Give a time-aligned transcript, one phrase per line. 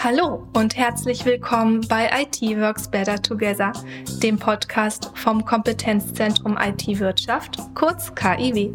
[0.00, 3.72] Hallo und herzlich willkommen bei IT Works Better Together,
[4.22, 8.70] dem Podcast vom Kompetenzzentrum IT Wirtschaft, kurz KIW.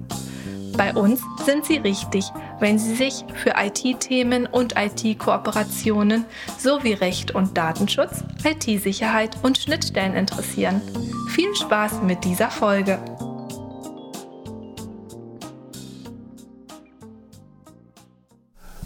[0.76, 2.26] Bei uns sind Sie richtig,
[2.60, 6.26] wenn Sie sich für IT-Themen und IT-Kooperationen
[6.58, 10.82] sowie Recht und Datenschutz, IT-Sicherheit und Schnittstellen interessieren.
[11.30, 13.00] Viel Spaß mit dieser Folge!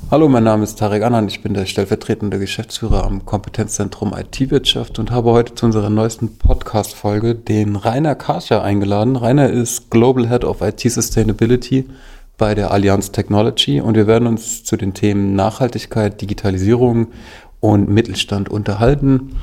[0.10, 5.12] Hallo, mein Name ist Tarek Anand, ich bin der stellvertretende Geschäftsführer am Kompetenzzentrum IT-Wirtschaft und
[5.12, 9.18] habe heute zu unserer neuesten Podcast-Folge den Rainer Karscher eingeladen.
[9.18, 11.90] Rainer ist Global Head of IT Sustainability
[12.38, 17.08] bei der Allianz Technology und wir werden uns zu den Themen Nachhaltigkeit, Digitalisierung
[17.60, 19.36] und Mittelstand unterhalten.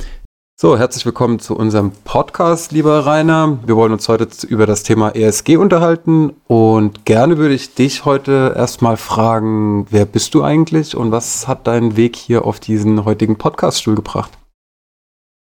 [0.57, 3.59] So, herzlich willkommen zu unserem Podcast, lieber Rainer.
[3.67, 8.55] Wir wollen uns heute über das Thema ESG unterhalten und gerne würde ich dich heute
[8.55, 13.37] erstmal fragen, wer bist du eigentlich und was hat deinen Weg hier auf diesen heutigen
[13.37, 14.30] Podcaststuhl gebracht?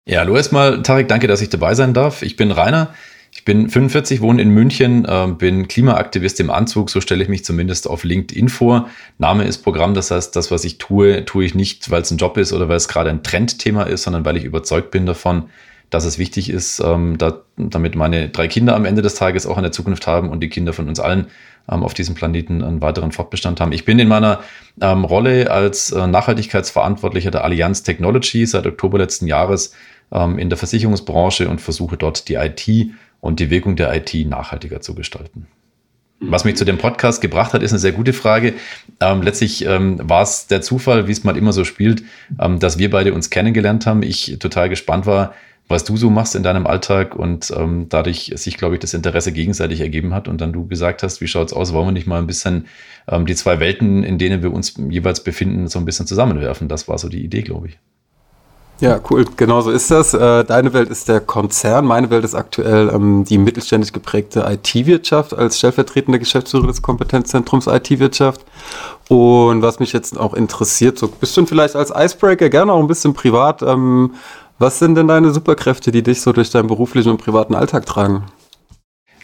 [0.08, 2.24] Ja, hallo erstmal, Tarek, danke, dass ich dabei sein darf.
[2.24, 2.90] Ich bin Rainer.
[3.46, 7.88] Bin 45, wohne in München, äh, bin Klimaaktivist im Anzug, so stelle ich mich zumindest
[7.88, 8.90] auf LinkedIn vor.
[9.20, 12.18] Name ist Programm, das heißt, das, was ich tue, tue ich nicht, weil es ein
[12.18, 15.46] Job ist oder weil es gerade ein Trendthema ist, sondern weil ich überzeugt bin davon,
[15.92, 19.58] dass es wichtig ist, ähm, da, damit meine drei Kinder am Ende des Tages auch
[19.58, 21.28] in der Zukunft haben und die Kinder von uns allen
[21.70, 23.72] ähm, auf diesem Planeten einen weiteren Fortbestand haben.
[23.72, 24.40] Ich bin in meiner
[24.82, 29.74] ähm, Rolle als äh, Nachhaltigkeitsverantwortlicher der Allianz Technology seit Oktober letzten Jahres
[30.12, 32.92] ähm, in der Versicherungsbranche und versuche dort die IT
[33.26, 35.48] und die Wirkung der IT nachhaltiger zu gestalten.
[36.20, 38.54] Was mich zu dem Podcast gebracht hat, ist eine sehr gute Frage.
[39.02, 42.04] Ähm, letztlich ähm, war es der Zufall, wie es mal immer so spielt,
[42.40, 44.02] ähm, dass wir beide uns kennengelernt haben.
[44.02, 45.34] Ich total gespannt war,
[45.68, 49.32] was du so machst in deinem Alltag und ähm, dadurch sich, glaube ich, das Interesse
[49.32, 52.08] gegenseitig ergeben hat und dann du gesagt hast, wie schaut es aus, wollen wir nicht
[52.08, 52.68] mal ein bisschen
[53.08, 56.68] ähm, die zwei Welten, in denen wir uns jeweils befinden, so ein bisschen zusammenwerfen.
[56.68, 57.80] Das war so die Idee, glaube ich.
[58.82, 59.26] Ja, cool.
[59.38, 60.14] Genau so ist das.
[60.14, 61.86] Äh, deine Welt ist der Konzern.
[61.86, 68.42] Meine Welt ist aktuell ähm, die mittelständisch geprägte IT-Wirtschaft als stellvertretende Geschäftsführer des Kompetenzzentrums IT-Wirtschaft.
[69.08, 72.88] Und was mich jetzt auch interessiert, so bist du vielleicht als Icebreaker gerne auch ein
[72.88, 73.62] bisschen privat.
[73.62, 74.16] Ähm,
[74.60, 78.24] was sind denn deine Superkräfte, die dich so durch deinen beruflichen und privaten Alltag tragen?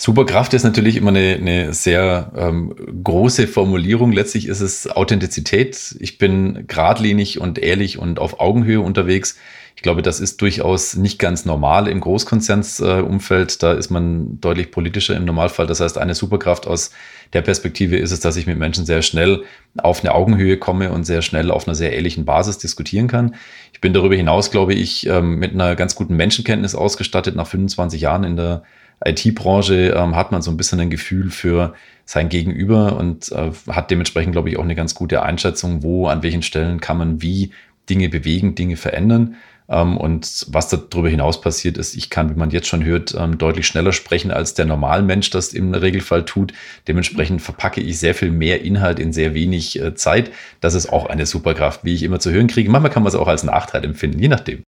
[0.01, 2.73] Superkraft ist natürlich immer eine, eine sehr ähm,
[3.03, 4.11] große Formulierung.
[4.11, 5.95] Letztlich ist es Authentizität.
[5.99, 9.37] Ich bin geradlinig und ehrlich und auf Augenhöhe unterwegs.
[9.75, 13.53] Ich glaube, das ist durchaus nicht ganz normal im Großkonzernsumfeld.
[13.53, 15.67] Äh, da ist man deutlich politischer im Normalfall.
[15.67, 16.89] Das heißt, eine Superkraft aus
[17.33, 19.43] der Perspektive ist es, dass ich mit Menschen sehr schnell
[19.77, 23.35] auf eine Augenhöhe komme und sehr schnell auf einer sehr ehrlichen Basis diskutieren kann.
[23.71, 28.01] Ich bin darüber hinaus, glaube ich, ähm, mit einer ganz guten Menschenkenntnis ausgestattet nach 25
[28.01, 28.63] Jahren in der
[29.05, 31.73] IT-Branche ähm, hat man so ein bisschen ein Gefühl für
[32.05, 36.23] sein Gegenüber und äh, hat dementsprechend, glaube ich, auch eine ganz gute Einschätzung, wo, an
[36.23, 37.51] welchen Stellen kann man wie
[37.89, 39.35] Dinge bewegen, Dinge verändern.
[39.69, 43.37] Ähm, und was darüber hinaus passiert ist, ich kann, wie man jetzt schon hört, ähm,
[43.37, 46.53] deutlich schneller sprechen, als der Normalmensch das im Regelfall tut.
[46.87, 50.31] Dementsprechend verpacke ich sehr viel mehr Inhalt in sehr wenig äh, Zeit.
[50.59, 52.69] Das ist auch eine Superkraft, wie ich immer zu hören kriege.
[52.69, 54.63] Manchmal kann man es auch als Nachteil empfinden, je nachdem.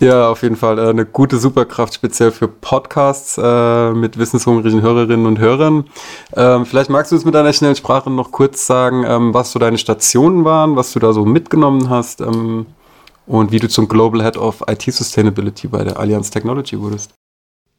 [0.00, 5.24] Ja, auf jeden Fall äh, eine gute Superkraft, speziell für Podcasts äh, mit wissenshungrigen Hörerinnen
[5.24, 5.84] und Hörern.
[6.34, 9.60] Ähm, vielleicht magst du es mit deiner schnellen Sprache noch kurz sagen, ähm, was so
[9.60, 12.66] deine Stationen waren, was du da so mitgenommen hast ähm,
[13.26, 17.14] und wie du zum Global Head of IT Sustainability bei der Allianz Technology wurdest.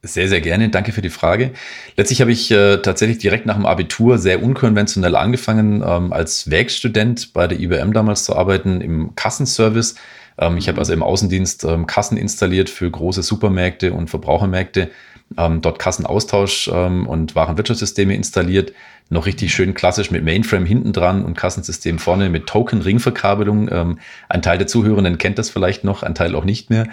[0.01, 0.69] Sehr, sehr gerne.
[0.69, 1.51] Danke für die Frage.
[1.97, 7.33] Letztlich habe ich äh, tatsächlich direkt nach dem Abitur sehr unkonventionell angefangen, ähm, als Werkstudent
[7.33, 9.95] bei der IBM damals zu arbeiten im Kassenservice
[10.37, 14.91] ähm, ich habe also im Außendienst ähm, Kassen installiert für große Supermärkte und Verbrauchermärkte,
[15.37, 18.73] ähm, dort Kassenaustausch ähm, und Warenwirtschaftssysteme installiert.
[19.09, 23.69] Noch richtig schön klassisch mit Mainframe hinten dran und Kassensystem vorne mit Token-Ringverkabelung.
[23.71, 26.87] Ähm, ein Teil der Zuhörenden kennt das vielleicht noch, ein Teil auch nicht mehr.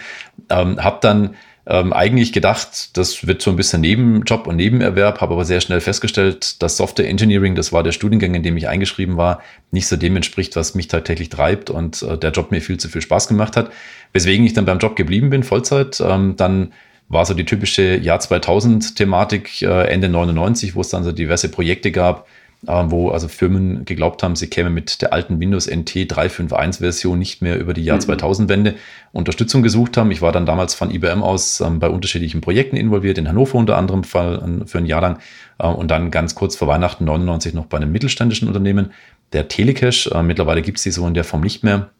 [0.50, 5.34] Ähm, hab dann ähm, eigentlich gedacht, das wird so ein bisschen Nebenjob und Nebenerwerb, habe
[5.34, 9.16] aber sehr schnell festgestellt, dass Software Engineering, das war der Studiengang, in dem ich eingeschrieben
[9.16, 9.40] war,
[9.70, 12.88] nicht so dem entspricht, was mich tagtäglich treibt und äh, der Job mir viel zu
[12.88, 13.70] viel Spaß gemacht hat.
[14.12, 16.02] Weswegen ich dann beim Job geblieben bin, Vollzeit.
[16.04, 16.72] Ähm, dann
[17.08, 21.48] war so die typische Jahr 2000 Thematik, äh, Ende 99, wo es dann so diverse
[21.48, 22.26] Projekte gab,
[22.64, 27.42] wo also Firmen geglaubt haben, sie kämen mit der alten Windows NT 3.5.1 Version nicht
[27.42, 28.02] mehr über die Jahr mhm.
[28.02, 28.74] 2000 Wende
[29.10, 30.12] Unterstützung gesucht haben.
[30.12, 33.76] Ich war dann damals von IBM aus ähm, bei unterschiedlichen Projekten involviert, in Hannover unter
[33.76, 35.18] anderem äh, für ein Jahr lang
[35.58, 38.92] äh, und dann ganz kurz vor Weihnachten 99 noch bei einem mittelständischen Unternehmen,
[39.32, 40.06] der Telecash.
[40.06, 41.90] Äh, mittlerweile gibt es die so in der Form nicht mehr.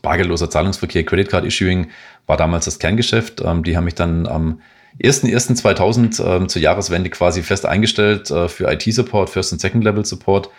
[0.00, 1.88] Bargeldloser Zahlungsverkehr, Credit Card Issuing
[2.26, 3.42] war damals das Kerngeschäft.
[3.44, 4.60] Ähm, die haben mich dann am
[5.00, 10.50] 1.1.2000 ähm, zur Jahreswende quasi fest eingestellt äh, für IT-Support, First- und Second-Level-Support.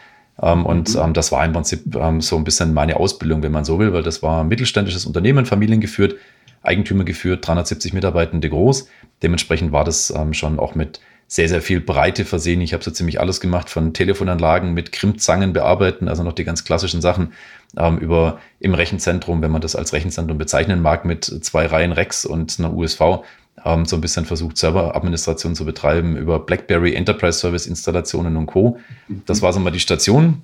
[0.42, 1.02] Ähm, und mhm.
[1.02, 3.94] ähm, das war im Prinzip ähm, so ein bisschen meine Ausbildung, wenn man so will,
[3.94, 6.16] weil das war ein mittelständisches Unternehmen, familiengeführt,
[6.64, 8.88] Eigentümer geführt, 370 Mitarbeitende groß.
[9.22, 12.62] Dementsprechend war das ähm, schon auch mit sehr, sehr viel Breite versehen.
[12.62, 16.64] Ich habe so ziemlich alles gemacht, von Telefonanlagen mit Krimmzangen bearbeiten, also noch die ganz
[16.64, 17.34] klassischen Sachen,
[17.78, 22.26] ähm, über im Rechenzentrum, wenn man das als Rechenzentrum bezeichnen mag, mit zwei Reihen Rex
[22.26, 23.24] und einer USV,
[23.66, 28.80] ähm, so ein bisschen versucht, Serveradministration zu betreiben, über BlackBerry Enterprise Service Installationen und Co.
[29.26, 30.42] Das war so mal die Station.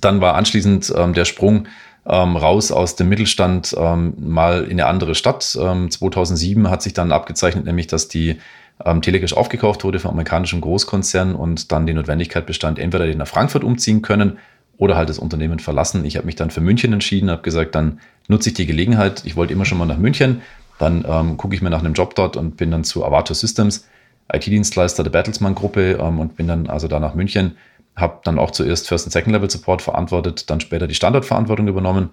[0.00, 1.66] Dann war anschließend ähm, der Sprung
[2.06, 5.56] ähm, raus aus dem Mittelstand ähm, mal in eine andere Stadt.
[5.60, 8.38] Ähm, 2007 hat sich dann abgezeichnet, nämlich dass die
[8.84, 13.28] ähm, Telecash aufgekauft wurde vom amerikanischen Großkonzern und dann die Notwendigkeit bestand, entweder die nach
[13.28, 14.38] Frankfurt umziehen können
[14.78, 16.06] oder halt das Unternehmen verlassen.
[16.06, 19.22] Ich habe mich dann für München entschieden, habe gesagt, dann nutze ich die Gelegenheit.
[19.26, 20.40] Ich wollte immer schon mal nach München.
[20.80, 23.86] Dann ähm, gucke ich mir nach einem Job dort und bin dann zu Avato Systems,
[24.32, 27.58] IT-Dienstleister der Bertelsmann-Gruppe ähm, und bin dann also da nach München.
[27.96, 32.08] Habe dann auch zuerst First- und Second-Level-Support verantwortet, dann später die Standardverantwortung übernommen.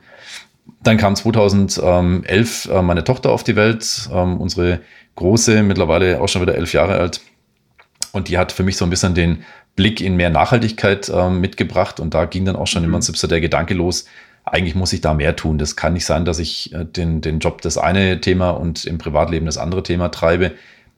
[0.83, 4.81] Dann kam 2011 äh, meine Tochter auf die Welt, ähm, unsere
[5.15, 7.21] große, mittlerweile auch schon wieder elf Jahre alt.
[8.11, 9.45] Und die hat für mich so ein bisschen den
[9.77, 12.01] Blick in mehr Nachhaltigkeit äh, mitgebracht.
[12.01, 12.87] Und da ging dann auch schon mhm.
[12.87, 14.07] im Prinzip so der Gedanke los,
[14.51, 15.57] eigentlich muss ich da mehr tun.
[15.57, 18.97] Das kann nicht sein, dass ich äh, den, den Job das eine Thema und im
[18.97, 20.53] Privatleben das andere Thema treibe.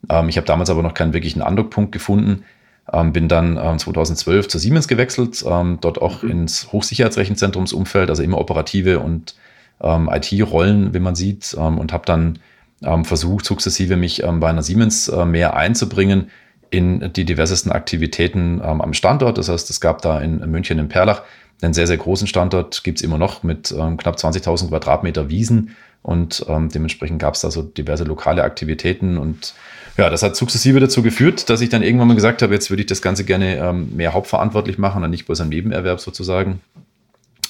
[0.09, 2.43] Ähm, ich habe damals aber noch keinen wirklichen Andockpunkt gefunden.
[2.91, 6.31] Ähm, bin dann ähm, 2012 zu Siemens gewechselt, ähm, dort auch mhm.
[6.31, 9.35] ins Hochsicherheitsrechenzentrumsumfeld, also immer operative und
[9.81, 12.39] ähm, IT-Rollen, wie man sieht, ähm, und habe dann
[12.83, 16.29] ähm, versucht, sukzessive mich bei einer Siemens äh, mehr einzubringen
[16.69, 19.39] in die diversesten Aktivitäten am Standort.
[19.39, 21.23] Das heißt, es gab da in, in München, in Perlach,
[21.61, 25.75] einen sehr, sehr großen Standort, gibt es immer noch mit ähm, knapp 20.000 Quadratmeter Wiesen
[26.01, 29.53] und ähm, dementsprechend gab es da so diverse lokale Aktivitäten und
[29.97, 32.81] ja, das hat sukzessive dazu geführt, dass ich dann irgendwann mal gesagt habe, jetzt würde
[32.81, 36.61] ich das Ganze gerne ähm, mehr hauptverantwortlich machen und nicht bloß ein Nebenerwerb sozusagen.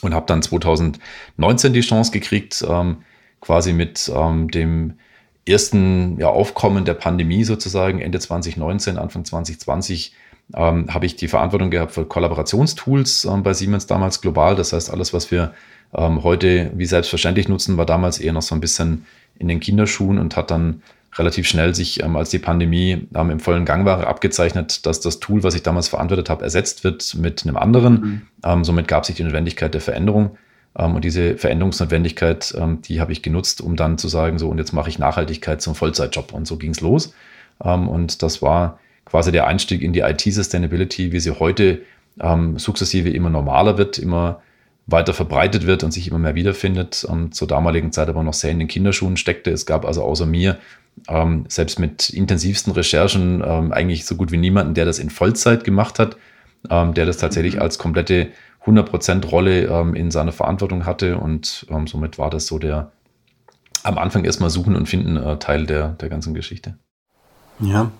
[0.01, 3.03] Und habe dann 2019 die Chance gekriegt, ähm,
[3.39, 4.93] quasi mit ähm, dem
[5.47, 10.13] ersten ja, Aufkommen der Pandemie sozusagen, Ende 2019, Anfang 2020,
[10.55, 14.55] ähm, habe ich die Verantwortung gehabt für Kollaborationstools ähm, bei Siemens damals global.
[14.55, 15.53] Das heißt, alles, was wir
[15.93, 19.05] ähm, heute wie selbstverständlich nutzen, war damals eher noch so ein bisschen
[19.37, 20.81] in den Kinderschuhen und hat dann
[21.15, 25.19] relativ schnell sich, ähm, als die Pandemie ähm, im vollen Gang war, abgezeichnet, dass das
[25.19, 27.93] Tool, was ich damals verantwortet habe, ersetzt wird mit einem anderen.
[27.93, 28.21] Mhm.
[28.43, 30.37] Ähm, somit gab sich die Notwendigkeit der Veränderung.
[30.75, 32.55] Und diese Veränderungsnotwendigkeit,
[32.87, 35.73] die habe ich genutzt, um dann zu sagen, so, und jetzt mache ich Nachhaltigkeit zum
[35.73, 36.31] Vollzeitjob.
[36.31, 37.13] Und so ging es los.
[37.57, 38.79] Und das war
[39.09, 41.81] quasi der Einstieg in die IT-Sustainability, wie sie heute
[42.57, 44.41] sukzessive immer normaler wird, immer
[44.87, 47.05] weiter verbreitet wird und sich immer mehr wiederfindet.
[47.05, 49.51] Und zur damaligen Zeit aber noch sehr in den Kinderschuhen steckte.
[49.51, 50.57] Es gab also außer mir
[51.07, 55.63] ähm, selbst mit intensivsten Recherchen ähm, eigentlich so gut wie niemanden, der das in Vollzeit
[55.63, 56.17] gemacht hat,
[56.69, 57.61] ähm, der das tatsächlich mhm.
[57.61, 58.29] als komplette
[58.65, 62.91] 100% Rolle ähm, in seiner Verantwortung hatte und ähm, somit war das so der
[63.83, 66.77] am Anfang erstmal suchen und finden äh, Teil der, der ganzen Geschichte.
[67.61, 67.91] Ja,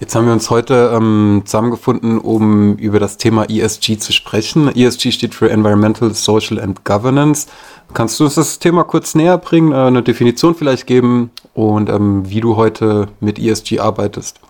[0.00, 4.68] jetzt haben wir uns heute ähm, zusammengefunden, um über das Thema ESG zu sprechen.
[4.68, 7.48] ESG steht für Environmental, Social and Governance.
[7.94, 12.28] Kannst du uns das Thema kurz näher bringen, äh, eine Definition vielleicht geben und ähm,
[12.28, 14.40] wie du heute mit ESG arbeitest?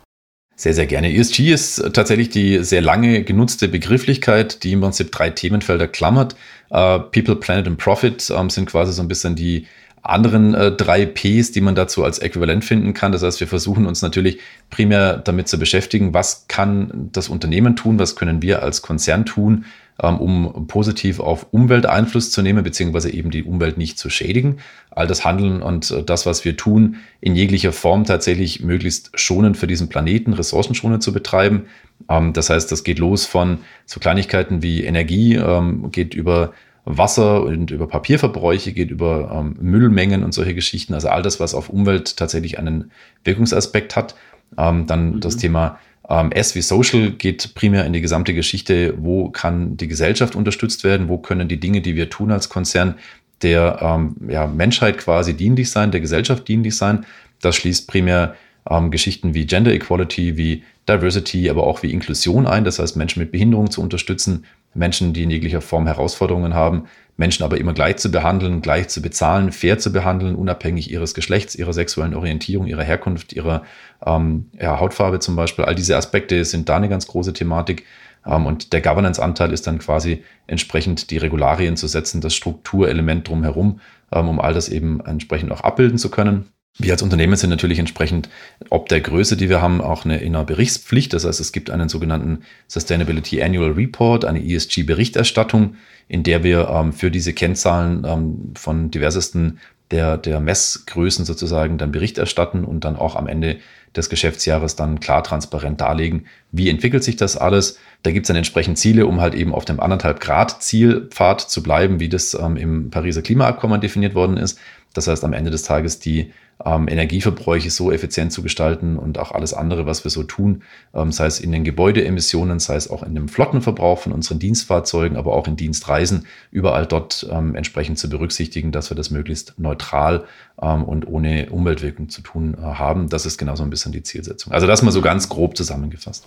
[0.56, 1.14] Sehr, sehr gerne.
[1.14, 6.34] ESG ist tatsächlich die sehr lange genutzte Begrifflichkeit, die im Prinzip drei Themenfelder klammert.
[6.70, 9.68] Uh, People, Planet and Profit ähm, sind quasi so ein bisschen die
[10.08, 13.12] anderen äh, drei Ps, die man dazu als Äquivalent finden kann.
[13.12, 14.38] Das heißt, wir versuchen uns natürlich
[14.70, 19.66] primär damit zu beschäftigen, was kann das Unternehmen tun, was können wir als Konzern tun,
[20.02, 24.58] ähm, um positiv auf Umwelt Einfluss zu nehmen, beziehungsweise eben die Umwelt nicht zu schädigen.
[24.90, 29.58] All das Handeln und äh, das, was wir tun, in jeglicher Form tatsächlich möglichst schonend
[29.58, 31.66] für diesen Planeten, ressourcenschonend zu betreiben.
[32.08, 36.52] Ähm, das heißt, das geht los von so Kleinigkeiten wie Energie, ähm, geht über
[36.84, 40.94] Wasser und über Papierverbräuche, geht über Müllmengen und solche Geschichten.
[40.94, 42.90] Also all das, was auf Umwelt tatsächlich einen
[43.24, 44.14] Wirkungsaspekt hat.
[44.56, 45.20] dann mhm.
[45.20, 49.88] das Thema ähm, S wie Social geht primär in die gesamte Geschichte, wo kann die
[49.88, 52.94] Gesellschaft unterstützt werden, wo können die Dinge, die wir tun als Konzern,
[53.42, 57.04] der ähm, ja, Menschheit quasi dienlich sein, der Gesellschaft dienlich sein.
[57.40, 58.34] Das schließt primär
[58.68, 62.64] ähm, Geschichten wie Gender Equality, wie Diversity, aber auch wie Inklusion ein.
[62.64, 64.46] Das heißt, Menschen mit Behinderung zu unterstützen,
[64.78, 66.84] Menschen, die in jeglicher Form Herausforderungen haben,
[67.16, 71.56] Menschen aber immer gleich zu behandeln, gleich zu bezahlen, fair zu behandeln, unabhängig ihres Geschlechts,
[71.56, 73.64] ihrer sexuellen Orientierung, ihrer Herkunft, ihrer
[74.06, 75.64] ähm, ja, Hautfarbe zum Beispiel.
[75.64, 77.84] All diese Aspekte sind da eine ganz große Thematik.
[78.24, 83.80] Ähm, und der Governance-Anteil ist dann quasi entsprechend die Regularien zu setzen, das Strukturelement drumherum,
[84.12, 86.46] ähm, um all das eben entsprechend auch abbilden zu können.
[86.80, 88.28] Wir als Unternehmen sind natürlich entsprechend,
[88.70, 91.12] ob der Größe, die wir haben, auch eine, in Berichtspflicht.
[91.12, 95.74] Das heißt, es gibt einen sogenannten Sustainability Annual Report, eine ESG-Berichterstattung,
[96.06, 99.58] in der wir ähm, für diese Kennzahlen ähm, von diversesten
[99.90, 103.58] der, der Messgrößen sozusagen dann Bericht erstatten und dann auch am Ende
[103.96, 107.78] des Geschäftsjahres dann klar transparent darlegen, wie entwickelt sich das alles.
[108.02, 111.62] Da gibt es dann entsprechend Ziele, um halt eben auf dem anderthalb Grad Zielpfad zu
[111.62, 114.58] bleiben, wie das ähm, im Pariser Klimaabkommen definiert worden ist.
[114.94, 116.32] Das heißt, am Ende des Tages die
[116.64, 120.62] ähm, Energieverbräuche so effizient zu gestalten und auch alles andere, was wir so tun,
[120.94, 125.16] ähm, sei es in den Gebäudeemissionen, sei es auch in dem Flottenverbrauch von unseren Dienstfahrzeugen,
[125.16, 130.24] aber auch in Dienstreisen, überall dort ähm, entsprechend zu berücksichtigen, dass wir das möglichst neutral
[130.60, 133.08] ähm, und ohne Umweltwirkung zu tun äh, haben.
[133.08, 134.52] Das ist genau ein bisschen die Zielsetzung.
[134.52, 136.24] Also das mal so ganz grob zusammengefasst.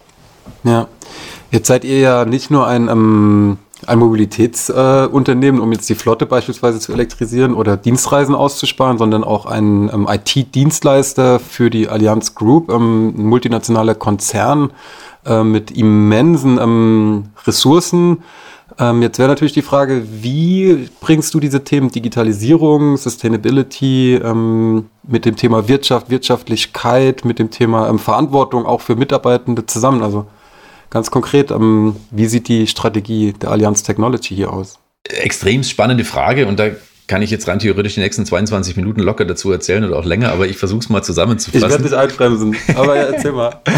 [0.63, 0.87] Ja,
[1.51, 3.57] jetzt seid ihr ja nicht nur ein ähm
[3.87, 9.45] ein Mobilitätsunternehmen, äh, um jetzt die Flotte beispielsweise zu elektrisieren oder Dienstreisen auszusparen, sondern auch
[9.45, 14.71] ein ähm, IT-Dienstleister für die Allianz Group, ähm, ein multinationaler Konzern
[15.25, 18.23] äh, mit immensen ähm, Ressourcen.
[18.79, 25.25] Ähm, jetzt wäre natürlich die Frage, wie bringst du diese Themen Digitalisierung, Sustainability ähm, mit
[25.25, 30.01] dem Thema Wirtschaft, Wirtschaftlichkeit, mit dem Thema ähm, Verantwortung auch für Mitarbeitende zusammen?
[30.03, 30.25] Also
[30.91, 34.77] Ganz konkret, ähm, wie sieht die Strategie der Allianz Technology hier aus?
[35.03, 36.67] Extrem spannende Frage und da
[37.11, 40.31] kann ich jetzt rein theoretisch die nächsten 22 Minuten locker dazu erzählen oder auch länger,
[40.31, 41.61] aber ich versuche es mal zusammenzufassen.
[41.61, 43.59] Ich werde dich einbremsen, aber ja, erzähl mal.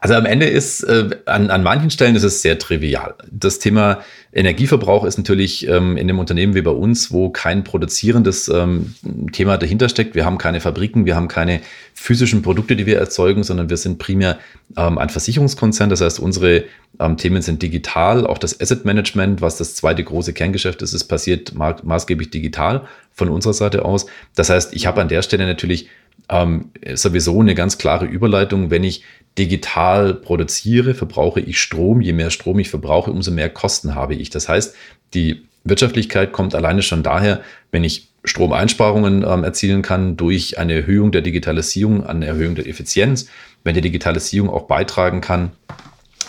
[0.00, 3.14] Also am Ende ist, äh, an, an manchen Stellen ist es sehr trivial.
[3.30, 4.00] Das Thema
[4.34, 8.94] Energieverbrauch ist natürlich ähm, in einem Unternehmen wie bei uns, wo kein produzierendes ähm,
[9.32, 10.14] Thema dahinter steckt.
[10.14, 11.60] Wir haben keine Fabriken, wir haben keine
[11.94, 14.38] physischen Produkte, die wir erzeugen, sondern wir sind primär
[14.76, 15.88] ähm, ein Versicherungskonzern.
[15.88, 16.64] Das heißt, unsere
[17.00, 18.26] ähm, Themen sind digital.
[18.26, 22.73] Auch das Asset Management, was das zweite große Kerngeschäft ist, ist passiert ma maßgeblich digital
[23.12, 24.06] von unserer Seite aus.
[24.34, 25.88] Das heißt, ich habe an der Stelle natürlich
[26.28, 28.70] ähm, sowieso eine ganz klare Überleitung.
[28.70, 29.04] Wenn ich
[29.38, 32.00] digital produziere, verbrauche ich Strom.
[32.00, 34.30] Je mehr Strom ich verbrauche, umso mehr Kosten habe ich.
[34.30, 34.74] Das heißt,
[35.12, 37.40] die Wirtschaftlichkeit kommt alleine schon daher,
[37.70, 43.28] wenn ich Stromeinsparungen ähm, erzielen kann durch eine Erhöhung der Digitalisierung, eine Erhöhung der Effizienz,
[43.64, 45.52] wenn die Digitalisierung auch beitragen kann,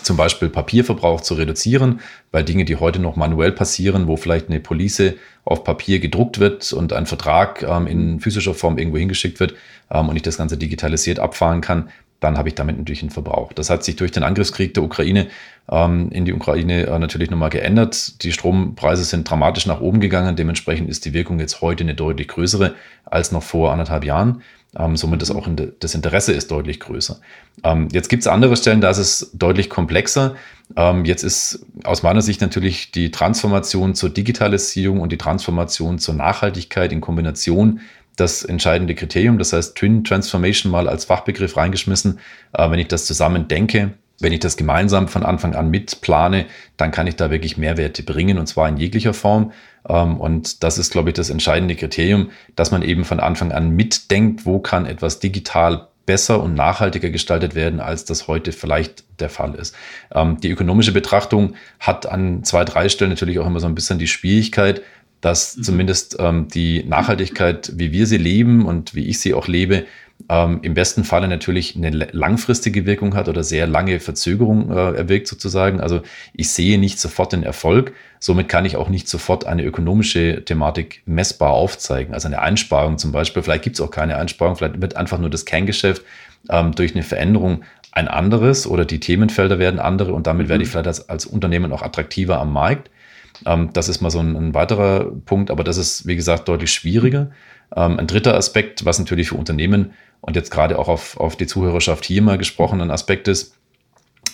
[0.06, 2.00] zum Beispiel Papierverbrauch zu reduzieren,
[2.32, 6.72] weil Dinge, die heute noch manuell passieren, wo vielleicht eine Police auf Papier gedruckt wird
[6.74, 9.56] und ein Vertrag ähm, in physischer Form irgendwo hingeschickt wird
[9.92, 13.54] ähm, und ich das Ganze digitalisiert abfahren kann, dann habe ich damit natürlich einen Verbrauch.
[13.54, 15.28] Das hat sich durch den Angriffskrieg der Ukraine
[15.70, 18.24] ähm, in die Ukraine äh, natürlich nochmal geändert.
[18.24, 20.36] Die Strompreise sind dramatisch nach oben gegangen.
[20.36, 22.74] Dementsprechend ist die Wirkung jetzt heute eine deutlich größere
[23.06, 24.42] als noch vor anderthalb Jahren.
[24.78, 27.20] Ähm, somit ist auch in das Interesse ist deutlich größer.
[27.64, 30.36] Ähm, jetzt gibt es andere Stellen, da ist es deutlich komplexer.
[30.76, 36.16] Ähm, jetzt ist aus meiner Sicht natürlich die Transformation zur Digitalisierung und die Transformation zur
[36.16, 37.82] Nachhaltigkeit in Kombination
[38.16, 39.38] das entscheidende Kriterium.
[39.38, 42.20] Das heißt, Twin Transformation mal als Fachbegriff reingeschmissen.
[42.54, 46.46] Äh, wenn ich das zusammen denke, wenn ich das gemeinsam von Anfang an mitplane,
[46.78, 49.52] dann kann ich da wirklich Mehrwerte bringen und zwar in jeglicher Form.
[49.88, 53.72] Ähm, und das ist, glaube ich, das entscheidende Kriterium, dass man eben von Anfang an
[53.72, 59.30] mitdenkt, wo kann etwas digital besser und nachhaltiger gestaltet werden, als das heute vielleicht der
[59.30, 59.76] Fall ist.
[60.14, 64.00] Ähm, die ökonomische Betrachtung hat an zwei, drei Stellen natürlich auch immer so ein bisschen
[64.00, 64.82] die Schwierigkeit,
[65.22, 65.64] dass mhm.
[65.64, 69.86] zumindest ähm, die Nachhaltigkeit, wie wir sie leben und wie ich sie auch lebe,
[70.30, 75.28] ähm, im besten Falle natürlich eine langfristige Wirkung hat oder sehr lange Verzögerung äh, erwirkt
[75.28, 75.80] sozusagen.
[75.80, 76.02] Also
[76.34, 77.94] ich sehe nicht sofort den Erfolg.
[78.20, 82.14] Somit kann ich auch nicht sofort eine ökonomische Thematik messbar aufzeigen.
[82.14, 83.44] Also eine Einsparung zum Beispiel.
[83.44, 84.56] Vielleicht gibt es auch keine Einsparung.
[84.56, 86.02] Vielleicht wird einfach nur das Kerngeschäft
[86.50, 90.50] ähm, durch eine Veränderung ein anderes oder die Themenfelder werden andere und damit mhm.
[90.50, 92.90] werde ich vielleicht als, als Unternehmen auch attraktiver am Markt.
[93.46, 97.32] Ähm, das ist mal so ein, weiterer Punkt, aber das ist, wie gesagt, deutlich schwieriger.
[97.76, 99.94] Ähm, ein dritter Aspekt, was natürlich für Unternehmen
[100.26, 103.56] und jetzt gerade auch auf, auf die Zuhörerschaft hier mal gesprochen ein Aspekt ist,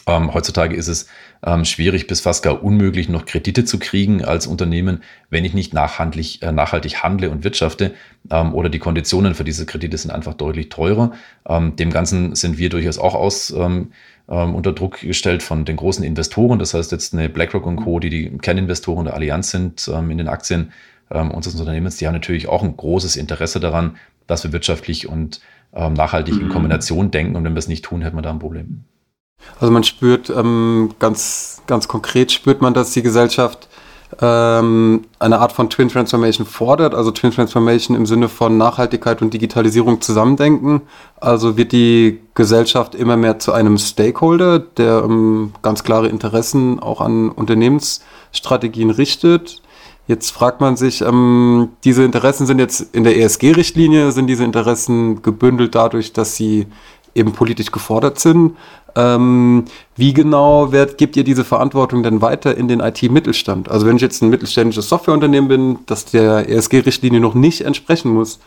[0.07, 1.07] ähm, heutzutage ist es
[1.43, 5.74] ähm, schwierig bis fast gar unmöglich, noch Kredite zu kriegen als Unternehmen, wenn ich nicht
[5.74, 7.93] nachhaltig, äh, nachhaltig handle und wirtschafte
[8.31, 11.12] ähm, oder die Konditionen für diese Kredite sind einfach deutlich teurer.
[11.48, 13.91] Ähm, dem Ganzen sind wir durchaus auch aus ähm,
[14.29, 16.57] ähm, unter Druck gestellt von den großen Investoren.
[16.57, 20.29] Das heißt jetzt eine BlackRock und Co., die die Kerninvestoren der Allianz sind in den
[20.29, 20.71] Aktien
[21.10, 25.41] unseres Unternehmens, die haben natürlich auch ein großes Interesse daran, dass wir wirtschaftlich und
[25.72, 26.51] nachhaltig in mhm.
[26.51, 27.36] Kombination denken.
[27.36, 28.84] Und wenn wir es nicht tun, hätten wir da ein Problem.
[29.60, 33.70] Also man spürt ähm, ganz, ganz konkret spürt man, dass die Gesellschaft
[34.20, 39.34] ähm, eine Art von Twin Transformation fordert, also Twin Transformation im Sinne von Nachhaltigkeit und
[39.34, 40.82] Digitalisierung zusammendenken.
[41.20, 47.01] Also wird die Gesellschaft immer mehr zu einem Stakeholder, der ähm, ganz klare Interessen auch
[47.01, 49.62] an Unternehmensstrategien richtet.
[50.12, 55.22] Jetzt fragt man sich, ähm, diese Interessen sind jetzt in der ESG-Richtlinie, sind diese Interessen
[55.22, 56.68] gebündelt dadurch, dass sie
[57.15, 58.58] eben politisch gefordert sind.
[58.94, 59.63] Ähm,
[59.96, 63.72] wie genau wird, gebt ihr diese Verantwortung denn weiter in den IT-Mittelstand?
[63.72, 68.39] Also wenn ich jetzt ein mittelständisches Softwareunternehmen bin, das der ESG-Richtlinie noch nicht entsprechen muss,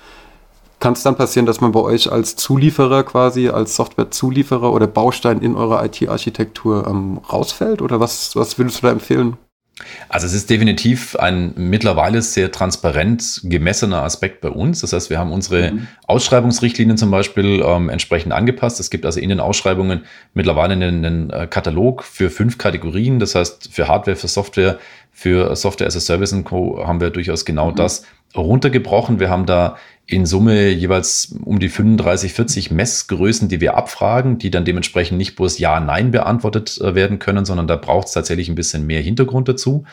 [0.80, 5.40] kann es dann passieren, dass man bei euch als Zulieferer quasi, als Softwarezulieferer oder Baustein
[5.40, 7.80] in eurer IT-Architektur ähm, rausfällt?
[7.80, 9.38] Oder was, was würdest du da empfehlen?
[10.09, 14.81] Also es ist definitiv ein mittlerweile sehr transparent gemessener Aspekt bei uns.
[14.81, 15.88] Das heißt, wir haben unsere mhm.
[16.07, 18.78] Ausschreibungsrichtlinien zum Beispiel ähm, entsprechend angepasst.
[18.78, 23.19] Es gibt also in den Ausschreibungen mittlerweile einen, einen, äh, Katalog für fünf Kategorien.
[23.19, 24.78] Das heißt, für Hardware, für Software,
[25.11, 26.87] für Software as a Service und Co.
[26.87, 27.76] haben wir durchaus genau mhm.
[27.76, 28.04] das
[28.37, 29.19] runtergebrochen.
[29.19, 34.50] Wir haben da in Summe jeweils um die 35, 40 Messgrößen, die wir abfragen, die
[34.50, 38.49] dann dementsprechend nicht bloß Ja, Nein beantwortet äh, werden können, sondern da braucht es tatsächlich
[38.49, 39.84] ein bisschen mehr Hintergrund dazu.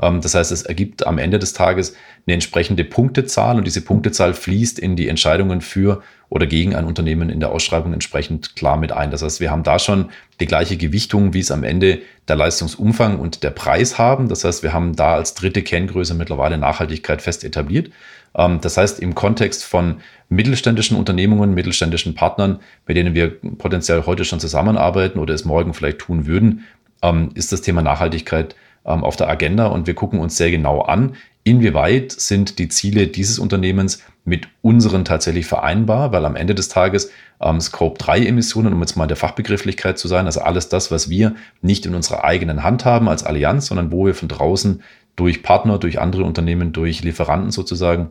[0.00, 1.94] Ähm, das heißt, es ergibt am Ende des Tages
[2.26, 7.30] eine entsprechende Punktezahl und diese Punktezahl fließt in die Entscheidungen für oder gegen ein Unternehmen
[7.30, 9.10] in der Ausschreibung entsprechend klar mit ein.
[9.10, 10.10] Das heißt, wir haben da schon
[10.40, 14.28] die gleiche Gewichtung, wie es am Ende der Leistungsumfang und der Preis haben.
[14.28, 17.90] Das heißt, wir haben da als dritte Kenngröße mittlerweile Nachhaltigkeit fest etabliert.
[18.34, 19.96] Ähm, das heißt, im Kontext von
[20.28, 25.98] mittelständischen Unternehmungen, mittelständischen Partnern, mit denen wir potenziell heute schon zusammenarbeiten oder es morgen vielleicht
[25.98, 26.64] tun würden,
[27.02, 28.54] ähm, ist das Thema Nachhaltigkeit
[28.84, 33.06] ähm, auf der Agenda und wir gucken uns sehr genau an, inwieweit sind die Ziele
[33.06, 38.74] dieses Unternehmens mit unseren tatsächlich vereinbar, weil am Ende des Tages ähm, Scope 3 Emissionen,
[38.74, 42.24] um jetzt mal der Fachbegrifflichkeit zu sein, also alles das, was wir nicht in unserer
[42.24, 44.82] eigenen Hand haben als Allianz, sondern wo wir von draußen
[45.18, 48.10] durch Partner, durch andere Unternehmen, durch Lieferanten sozusagen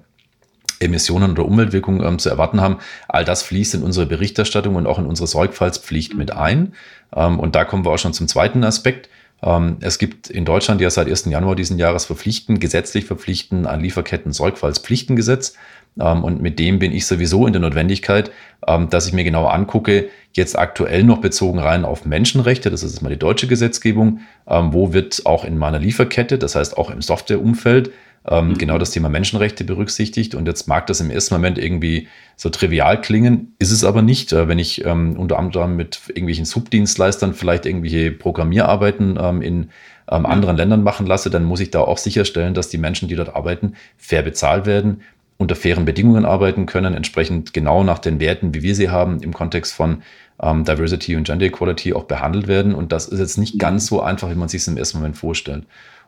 [0.80, 2.78] Emissionen oder Umweltwirkungen ähm, zu erwarten haben.
[3.08, 6.74] All das fließt in unsere Berichterstattung und auch in unsere Sorgfaltspflicht mit ein.
[7.16, 9.10] Ähm, und da kommen wir auch schon zum zweiten Aspekt.
[9.44, 11.26] Ähm, es gibt in Deutschland ja seit 1.
[11.26, 15.54] Januar diesen Jahres verpflichten, gesetzlich verpflichten ein Lieferketten-Sorgfaltspflichtengesetz.
[16.00, 18.32] Ähm, und mit dem bin ich sowieso in der Notwendigkeit,
[18.68, 22.94] ähm, dass ich mir genauer angucke, jetzt aktuell noch bezogen rein auf Menschenrechte, das ist
[22.94, 27.02] jetzt mal die deutsche Gesetzgebung, wo wird auch in meiner Lieferkette, das heißt auch im
[27.02, 27.90] Softwareumfeld,
[28.30, 28.58] ähm, mhm.
[28.58, 30.36] genau das Thema Menschenrechte berücksichtigt.
[30.36, 34.34] Und jetzt mag das im ersten Moment irgendwie so trivial klingen, ist es aber nicht.
[34.34, 39.70] Äh, wenn ich ähm, unter anderem mit irgendwelchen Subdienstleistern vielleicht irgendwelche Programmierarbeiten ähm, in
[40.10, 43.16] ähm, anderen Ländern machen lasse, dann muss ich da auch sicherstellen, dass die Menschen, die
[43.16, 45.02] dort arbeiten, fair bezahlt werden,
[45.38, 49.34] unter fairen Bedingungen arbeiten können, entsprechend genau nach den Werten, wie wir sie haben, im
[49.34, 50.02] Kontext von
[50.42, 52.74] ähm, Diversity und Gender Equality auch behandelt werden.
[52.74, 53.60] Und das ist jetzt nicht mhm.
[53.60, 55.64] ganz so einfach, wie man sich es im ersten Moment vorstellt.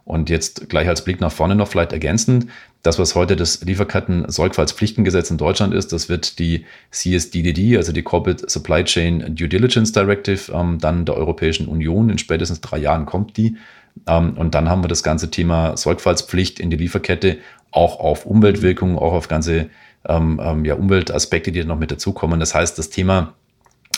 [0.05, 2.47] Und jetzt gleich als Blick nach vorne noch vielleicht ergänzend,
[2.81, 8.49] das, was heute das Lieferketten-Sorgfaltspflichtengesetz in Deutschland ist, das wird die CSDDD, also die Corporate
[8.49, 12.09] Supply Chain Due Diligence Directive, ähm, dann der Europäischen Union.
[12.09, 13.57] In spätestens drei Jahren kommt die.
[14.07, 17.37] Ähm, und dann haben wir das ganze Thema Sorgfaltspflicht in die Lieferkette
[17.71, 19.69] auch auf Umweltwirkungen, auch auf ganze
[20.07, 22.39] ähm, ähm, ja, Umweltaspekte, die noch mit dazukommen.
[22.39, 23.33] Das heißt, das Thema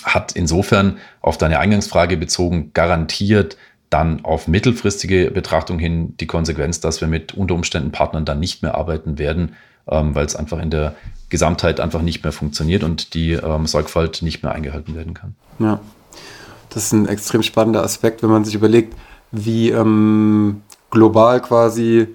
[0.03, 3.57] hat insofern auf deine Eingangsfrage bezogen garantiert
[3.91, 8.63] dann auf mittelfristige Betrachtung hin die Konsequenz, dass wir mit unter Umständen Partnern dann nicht
[8.63, 9.53] mehr arbeiten werden,
[9.87, 10.95] ähm, weil es einfach in der
[11.29, 15.35] Gesamtheit einfach nicht mehr funktioniert und die ähm, Sorgfalt nicht mehr eingehalten werden kann.
[15.59, 15.81] Ja,
[16.69, 18.95] das ist ein extrem spannender Aspekt, wenn man sich überlegt,
[19.31, 22.07] wie ähm, global quasi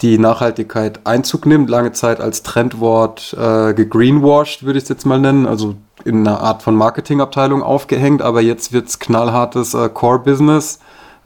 [0.00, 5.20] die Nachhaltigkeit Einzug nimmt, lange Zeit als Trendwort äh, gegreenwashed, würde ich es jetzt mal
[5.20, 10.80] nennen, also in einer Art von Marketingabteilung aufgehängt, aber jetzt wird es knallhartes äh, Core-Business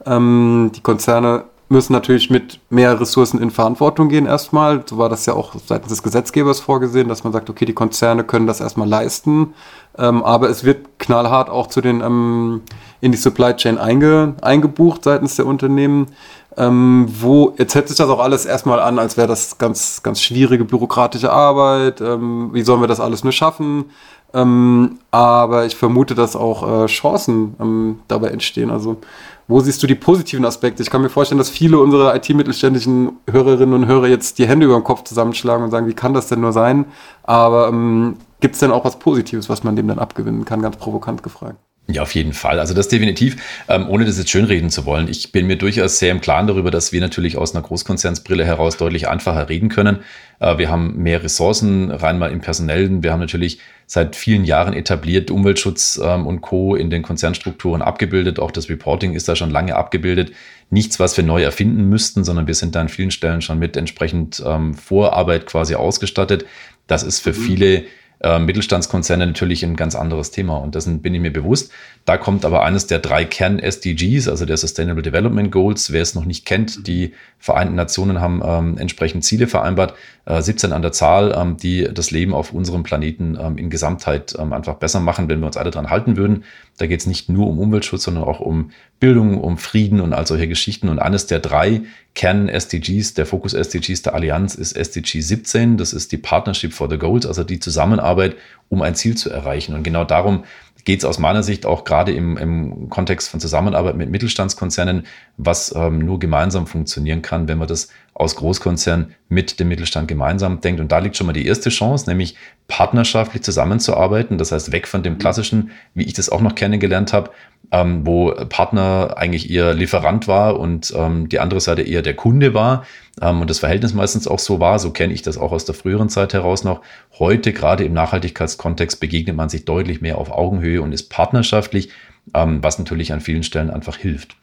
[0.07, 4.83] ähm, die Konzerne müssen natürlich mit mehr Ressourcen in Verantwortung gehen erstmal.
[4.85, 8.23] So war das ja auch seitens des Gesetzgebers vorgesehen, dass man sagt, okay, die Konzerne
[8.23, 9.53] können das erstmal leisten,
[9.97, 12.61] ähm, aber es wird knallhart auch zu den ähm,
[13.01, 16.07] in die Supply Chain einge, eingebucht seitens der Unternehmen.
[16.55, 20.21] Ähm, wo jetzt hört sich das auch alles erstmal an, als wäre das ganz ganz
[20.21, 22.01] schwierige bürokratische Arbeit.
[22.01, 23.85] Ähm, wie sollen wir das alles nur schaffen?
[24.33, 28.71] Ähm, aber ich vermute, dass auch äh, Chancen ähm, dabei entstehen.
[28.71, 28.97] Also
[29.47, 30.83] wo siehst du die positiven Aspekte?
[30.83, 34.75] Ich kann mir vorstellen, dass viele unserer IT-mittelständischen Hörerinnen und Hörer jetzt die Hände über
[34.75, 36.85] den Kopf zusammenschlagen und sagen, wie kann das denn nur sein?
[37.23, 40.61] Aber ähm, gibt es denn auch was Positives, was man dem dann abgewinnen kann?
[40.61, 41.57] Ganz provokant gefragt.
[41.89, 42.59] Ja, auf jeden Fall.
[42.59, 43.37] Also das definitiv,
[43.69, 45.07] ähm, ohne das jetzt schönreden zu wollen.
[45.07, 48.75] Ich bin mir durchaus sehr im Klaren darüber, dass wir natürlich aus einer Großkonzernsbrille heraus
[48.75, 49.99] deutlich einfacher reden können.
[50.39, 53.03] Äh, wir haben mehr Ressourcen, rein mal im Personellen.
[53.03, 56.75] Wir haben natürlich seit vielen Jahren etabliert Umweltschutz ähm, und Co.
[56.75, 58.37] in den Konzernstrukturen abgebildet.
[58.37, 60.33] Auch das Reporting ist da schon lange abgebildet.
[60.69, 63.77] Nichts, was wir neu erfinden müssten, sondern wir sind da an vielen Stellen schon mit
[63.77, 66.45] entsprechend ähm, Vorarbeit quasi ausgestattet.
[66.85, 67.35] Das ist für mhm.
[67.35, 67.83] viele
[68.19, 71.71] äh, Mittelstandskonzerne natürlich ein ganz anderes Thema und dessen bin ich mir bewusst.
[72.07, 75.91] Da kommt aber eines der drei Kern-SDGs, also der Sustainable Development Goals.
[75.91, 79.93] Wer es noch nicht kennt, die Vereinten Nationen haben ähm, entsprechend Ziele vereinbart,
[80.25, 84.35] äh, 17 an der Zahl, ähm, die das Leben auf unserem Planeten ähm, in Gesamtheit
[84.39, 86.45] ähm, einfach besser machen, wenn wir uns alle dran halten würden.
[86.77, 90.25] Da geht es nicht nur um Umweltschutz, sondern auch um Bildung, um Frieden und all
[90.25, 90.89] solche Geschichten.
[90.89, 91.81] Und eines der drei
[92.15, 95.77] Kern-SDGs, der Fokus-SDGs der Allianz ist SDG 17.
[95.77, 98.35] Das ist die Partnership for the Goals, also die Zusammenarbeit,
[98.69, 99.75] um ein Ziel zu erreichen.
[99.75, 100.45] Und genau darum
[100.87, 105.75] geht es aus meiner Sicht auch gerade im, im Kontext von Zusammenarbeit mit Mittelstandskonzernen, was
[105.75, 110.79] ähm, nur gemeinsam funktionieren kann, wenn man das aus Großkonzernen mit dem Mittelstand gemeinsam denkt.
[110.79, 112.37] Und da liegt schon mal die erste Chance, nämlich
[112.69, 114.37] partnerschaftlich zusammenzuarbeiten.
[114.37, 117.31] Das heißt, weg von dem klassischen, wie ich das auch noch kennengelernt habe,
[117.71, 122.53] ähm, wo Partner eigentlich ihr Lieferant war und ähm, die andere Seite eher der Kunde
[122.53, 122.85] war
[123.21, 125.75] ähm, und das Verhältnis meistens auch so war, so kenne ich das auch aus der
[125.75, 126.81] früheren Zeit heraus noch.
[127.19, 131.89] Heute, gerade im Nachhaltigkeitskontext, begegnet man sich deutlich mehr auf Augenhöhe und ist partnerschaftlich,
[132.33, 134.37] ähm, was natürlich an vielen Stellen einfach hilft.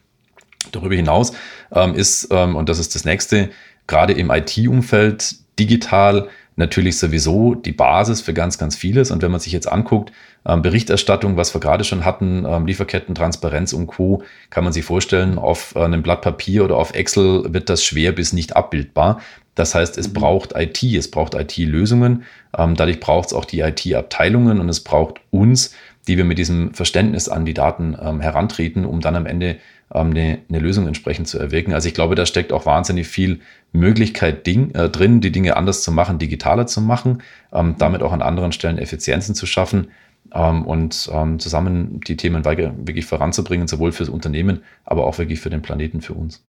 [0.73, 1.33] Darüber hinaus
[1.73, 3.51] ähm, ist, ähm, und das ist das nächste,
[3.87, 9.11] gerade im IT-Umfeld digital natürlich sowieso die Basis für ganz, ganz vieles.
[9.11, 10.13] Und wenn man sich jetzt anguckt,
[10.47, 14.85] ähm, Berichterstattung, was wir gerade schon hatten, ähm, Lieferketten, Transparenz und Co., kann man sich
[14.85, 19.21] vorstellen, auf äh, einem Blatt Papier oder auf Excel wird das schwer bis nicht abbildbar.
[19.55, 20.15] Das heißt, es mhm.
[20.15, 22.25] braucht IT, es braucht IT-Lösungen.
[22.57, 25.75] Ähm, dadurch braucht es auch die IT-Abteilungen und es braucht uns,
[26.07, 29.57] die wir mit diesem Verständnis an die Daten herantreten, um dann am Ende
[29.95, 31.73] ähm, eine, eine, Lösung entsprechend zu erwirken.
[31.73, 33.41] Also ich glaube, da steckt auch wahnsinnig viel
[33.73, 38.13] Möglichkeit Ding, äh, drin, die Dinge anders zu machen, digitaler zu machen, ähm, damit auch
[38.13, 39.89] an anderen Stellen Effizienzen zu schaffen
[40.33, 45.51] ähm, und ähm, zusammen die Themen wirklich voranzubringen, sowohl fürs Unternehmen, aber auch wirklich für
[45.51, 46.45] den Planeten, für uns.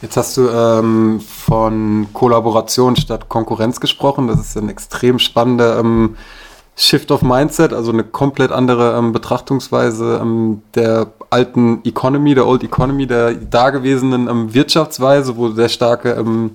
[0.00, 4.26] Jetzt hast du ähm, von Kollaboration statt Konkurrenz gesprochen.
[4.26, 6.16] Das ist ein extrem spannender ähm,
[6.82, 12.64] Shift of Mindset, also eine komplett andere ähm, Betrachtungsweise ähm, der alten Economy, der Old
[12.64, 16.50] Economy, der dagewesenen ähm, Wirtschaftsweise, wo sehr starke ähm,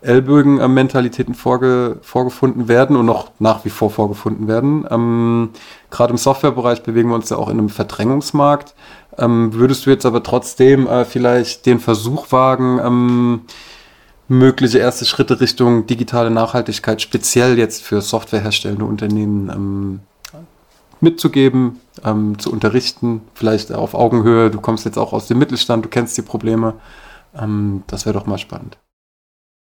[0.00, 4.86] Ellbogen-Mentalitäten vorge vorgefunden werden und noch nach wie vor vorgefunden werden.
[4.88, 5.50] Ähm,
[5.90, 8.74] Gerade im Softwarebereich bewegen wir uns ja auch in einem Verdrängungsmarkt.
[9.18, 13.40] Ähm, würdest du jetzt aber trotzdem äh, vielleicht den Versuch wagen, ähm,
[14.32, 20.00] mögliche erste Schritte Richtung digitale Nachhaltigkeit speziell jetzt für softwareherstellende Unternehmen ähm,
[21.00, 24.50] mitzugeben, ähm, zu unterrichten, vielleicht auf Augenhöhe.
[24.50, 26.74] Du kommst jetzt auch aus dem Mittelstand, du kennst die Probleme.
[27.38, 28.78] Ähm, das wäre doch mal spannend.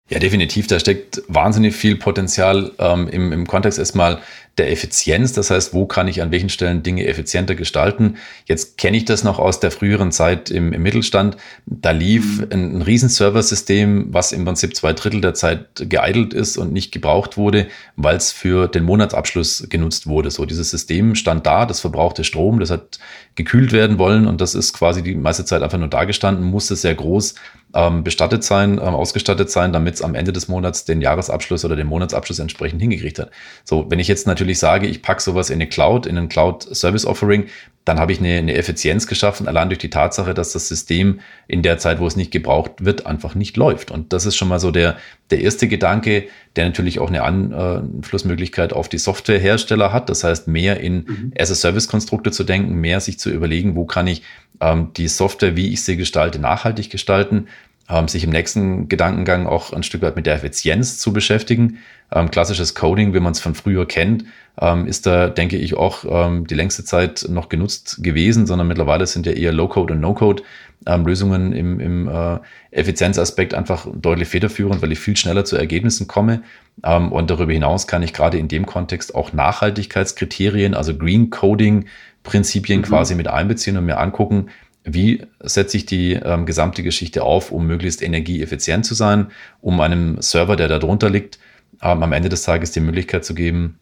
[0.08, 0.68] Ja, definitiv.
[0.68, 4.20] Da steckt wahnsinnig viel Potenzial ähm, im, im Kontext erstmal
[4.58, 5.32] der Effizienz.
[5.32, 8.16] Das heißt, wo kann ich an welchen Stellen Dinge effizienter gestalten?
[8.46, 11.36] Jetzt kenne ich das noch aus der früheren Zeit im, im Mittelstand.
[11.66, 12.46] Da lief mhm.
[12.50, 17.36] ein, ein Riesenserversystem, was im Prinzip zwei Drittel der Zeit geeidelt ist und nicht gebraucht
[17.36, 17.66] wurde,
[17.96, 20.30] weil es für den Monatsabschluss genutzt wurde.
[20.30, 22.98] So, dieses System stand da, das verbrauchte Strom, das hat
[23.34, 26.74] gekühlt werden wollen und das ist quasi die meiste Zeit einfach nur da gestanden, musste
[26.74, 27.34] sehr groß
[27.76, 31.76] ähm, bestattet sein, ähm, ausgestattet sein, damit es am Ende des Monats den Jahresabschluss oder
[31.76, 33.30] den Monatsabschluss entsprechend hingekriegt hat.
[33.64, 36.62] So, wenn ich jetzt natürlich sage, ich packe sowas in eine Cloud, in ein Cloud
[36.74, 37.46] Service Offering,
[37.84, 41.62] dann habe ich eine, eine Effizienz geschaffen, allein durch die Tatsache, dass das System in
[41.62, 43.92] der Zeit, wo es nicht gebraucht wird, einfach nicht läuft.
[43.92, 44.96] Und das ist schon mal so der,
[45.30, 46.24] der erste Gedanke,
[46.56, 50.08] der natürlich auch eine Anflussmöglichkeit auf die Softwarehersteller hat.
[50.08, 51.32] Das heißt, mehr in mhm.
[51.38, 54.22] As-a-Service-Konstrukte zu denken, mehr sich zu überlegen, wo kann ich
[54.60, 57.46] ähm, die Software, wie ich sie gestalte, nachhaltig gestalten
[57.88, 61.78] ähm, sich im nächsten Gedankengang auch ein Stück weit mit der Effizienz zu beschäftigen.
[62.12, 64.24] Ähm, klassisches Coding, wie man es von früher kennt,
[64.60, 69.06] ähm, ist da, denke ich, auch ähm, die längste Zeit noch genutzt gewesen, sondern mittlerweile
[69.06, 72.38] sind ja eher Low-Code und No-Code-Lösungen im, im äh,
[72.70, 76.42] Effizienzaspekt einfach deutlich federführend, weil ich viel schneller zu Ergebnissen komme.
[76.84, 82.80] Ähm, und darüber hinaus kann ich gerade in dem Kontext auch Nachhaltigkeitskriterien, also Green Coding-Prinzipien
[82.80, 82.84] mhm.
[82.84, 84.48] quasi mit einbeziehen und mir angucken,
[84.86, 89.26] wie setze ich die ähm, gesamte Geschichte auf, um möglichst energieeffizient zu sein,
[89.60, 91.38] um einem Server, der da drunter liegt,
[91.82, 93.78] ähm, am Ende des Tages die Möglichkeit zu geben,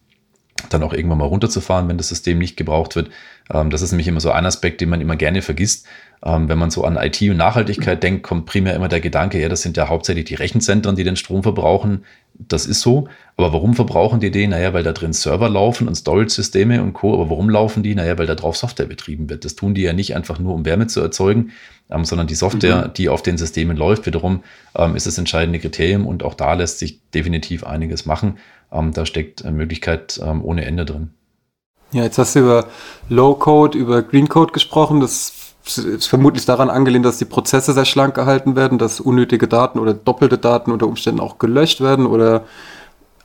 [0.69, 3.11] dann auch irgendwann mal runterzufahren, wenn das System nicht gebraucht wird.
[3.53, 5.85] Ähm, das ist nämlich immer so ein Aspekt, den man immer gerne vergisst.
[6.23, 9.47] Ähm, wenn man so an IT und Nachhaltigkeit denkt, kommt primär immer der Gedanke, ja,
[9.47, 12.03] das sind ja hauptsächlich die Rechenzentren, die den Strom verbrauchen.
[12.37, 13.07] Das ist so.
[13.37, 14.49] Aber warum verbrauchen die den?
[14.49, 17.13] Naja, weil da drin Server laufen und Storage-Systeme und Co.
[17.13, 17.95] Aber warum laufen die?
[17.95, 19.45] Naja, weil da drauf Software betrieben wird.
[19.45, 21.51] Das tun die ja nicht einfach nur, um Wärme zu erzeugen,
[21.89, 22.93] ähm, sondern die Software, mhm.
[22.93, 24.43] die auf den Systemen läuft, wiederum
[24.75, 28.37] ähm, ist das entscheidende Kriterium und auch da lässt sich definitiv einiges machen.
[28.71, 31.11] Ähm, da steckt eine Möglichkeit ähm, ohne Ende drin.
[31.91, 32.67] Ja, jetzt hast du über
[33.09, 34.99] Low-Code, über Green-Code gesprochen.
[34.99, 39.79] Das ist vermutlich daran angelehnt, dass die Prozesse sehr schlank gehalten werden, dass unnötige Daten
[39.79, 42.43] oder doppelte Daten unter Umständen auch gelöscht werden oder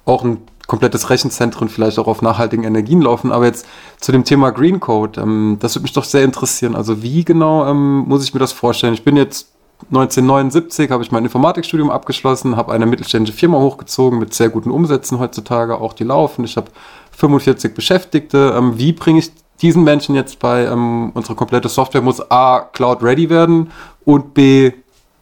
[0.04, 3.32] auch ein komplettes Rechenzentren vielleicht auch auf nachhaltigen Energien laufen.
[3.32, 3.66] Aber jetzt
[3.98, 6.76] zu dem Thema Green Code, ähm, das würde mich doch sehr interessieren.
[6.76, 8.94] Also wie genau ähm, muss ich mir das vorstellen?
[8.94, 9.48] Ich bin jetzt
[9.86, 15.18] 1979 habe ich mein Informatikstudium abgeschlossen, habe eine mittelständische Firma hochgezogen mit sehr guten Umsätzen
[15.18, 16.44] heutzutage, auch die laufen.
[16.44, 16.70] Ich habe
[17.16, 18.54] 45 Beschäftigte.
[18.56, 23.02] Ähm, wie bringe ich diesen Menschen jetzt bei, ähm, unsere komplette Software muss A, Cloud
[23.02, 23.70] ready werden
[24.04, 24.72] und B,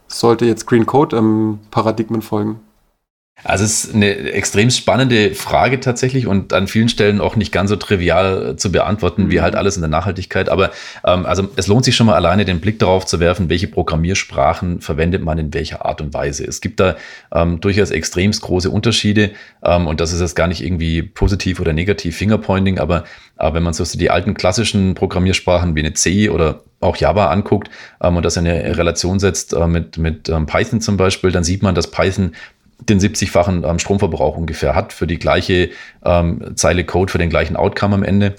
[0.07, 2.59] sollte jetzt Green Code ähm, Paradigmen folgen?
[3.43, 7.69] Also es ist eine extrem spannende Frage tatsächlich und an vielen Stellen auch nicht ganz
[7.69, 9.41] so trivial zu beantworten wie mhm.
[9.41, 10.49] halt alles in der Nachhaltigkeit.
[10.49, 10.71] Aber
[11.05, 14.81] ähm, also es lohnt sich schon mal alleine den Blick darauf zu werfen, welche Programmiersprachen
[14.81, 16.45] verwendet man in welcher Art und Weise.
[16.45, 16.95] Es gibt da
[17.33, 19.31] ähm, durchaus extremst große Unterschiede
[19.63, 23.05] ähm, und das ist jetzt gar nicht irgendwie positiv oder negativ Fingerpointing, aber,
[23.37, 27.69] aber wenn man so die alten klassischen Programmiersprachen wie eine C oder auch Java anguckt
[28.01, 31.43] ähm, und das in eine Relation setzt äh, mit, mit ähm, Python zum Beispiel, dann
[31.43, 32.33] sieht man, dass Python
[32.79, 35.69] den 70-fachen ähm, Stromverbrauch ungefähr hat für die gleiche
[36.03, 38.35] ähm, Zeile Code, für den gleichen Outcome am Ende.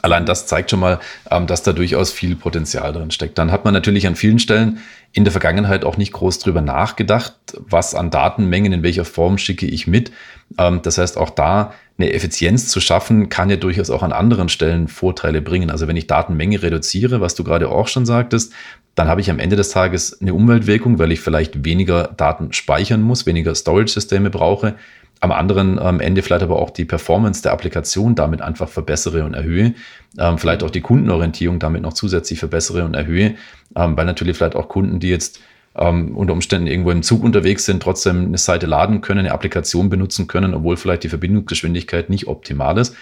[0.00, 3.36] Allein das zeigt schon mal, ähm, dass da durchaus viel Potenzial drin steckt.
[3.36, 4.78] Dann hat man natürlich an vielen Stellen
[5.12, 9.66] in der Vergangenheit auch nicht groß drüber nachgedacht, was an Datenmengen in welcher Form schicke
[9.66, 10.12] ich mit.
[10.56, 14.48] Ähm, das heißt, auch da eine Effizienz zu schaffen, kann ja durchaus auch an anderen
[14.48, 15.70] Stellen Vorteile bringen.
[15.70, 18.52] Also wenn ich Datenmenge reduziere, was du gerade auch schon sagtest,
[18.94, 23.02] dann habe ich am Ende des Tages eine Umweltwirkung, weil ich vielleicht weniger Daten speichern
[23.02, 24.74] muss, weniger Storage-Systeme brauche,
[25.20, 29.34] am anderen ähm, Ende vielleicht aber auch die Performance der Applikation damit einfach verbessere und
[29.34, 29.74] erhöhe,
[30.18, 33.34] ähm, vielleicht auch die Kundenorientierung damit noch zusätzlich verbessere und erhöhe,
[33.74, 35.40] ähm, weil natürlich vielleicht auch Kunden, die jetzt
[35.78, 39.88] ähm, unter Umständen irgendwo im Zug unterwegs sind, trotzdem eine Seite laden können, eine Applikation
[39.88, 42.94] benutzen können, obwohl vielleicht die Verbindungsgeschwindigkeit nicht optimal ist.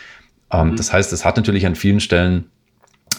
[0.52, 0.76] Ähm, mhm.
[0.76, 2.46] Das heißt, es hat natürlich an vielen Stellen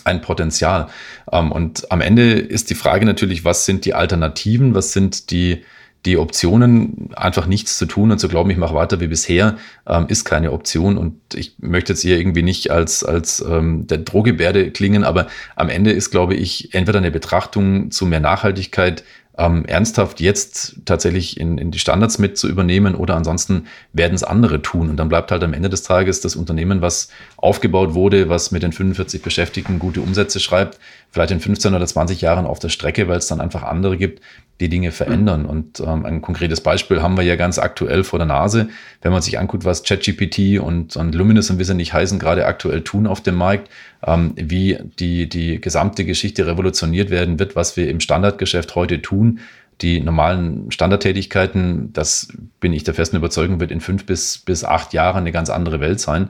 [0.03, 0.87] ein Potenzial.
[1.31, 5.63] Ähm, und am Ende ist die Frage natürlich, was sind die Alternativen, was sind die,
[6.05, 10.05] die Optionen, einfach nichts zu tun und zu glauben, ich mache weiter wie bisher, ähm,
[10.07, 10.97] ist keine Option.
[10.97, 15.69] Und ich möchte jetzt hier irgendwie nicht als, als ähm, der Drohgebärde klingen, aber am
[15.69, 19.03] Ende ist, glaube ich, entweder eine Betrachtung zu mehr Nachhaltigkeit,
[19.37, 24.23] ähm, ernsthaft jetzt tatsächlich in, in die Standards mit zu übernehmen oder ansonsten werden es
[24.23, 24.89] andere tun.
[24.89, 28.63] Und dann bleibt halt am Ende des Tages das Unternehmen, was aufgebaut wurde, was mit
[28.63, 30.79] den 45 Beschäftigten gute Umsätze schreibt,
[31.11, 34.21] vielleicht in 15 oder 20 Jahren auf der Strecke, weil es dann einfach andere gibt,
[34.59, 35.45] die Dinge verändern.
[35.45, 38.69] Und ähm, ein konkretes Beispiel haben wir ja ganz aktuell vor der Nase.
[39.01, 42.45] Wenn man sich anguckt, was ChatGPT und, und Luminous und wie sie nicht heißen, gerade
[42.45, 43.69] aktuell tun auf dem Markt,
[44.05, 49.39] ähm, wie die, die gesamte Geschichte revolutioniert werden wird, was wir im Standardgeschäft heute tun.
[49.81, 54.91] Die normalen Standardtätigkeiten, das bin ich der festen Überzeugung, wird in fünf bis, bis acht
[54.91, 56.29] Jahren eine ganz andere Welt sein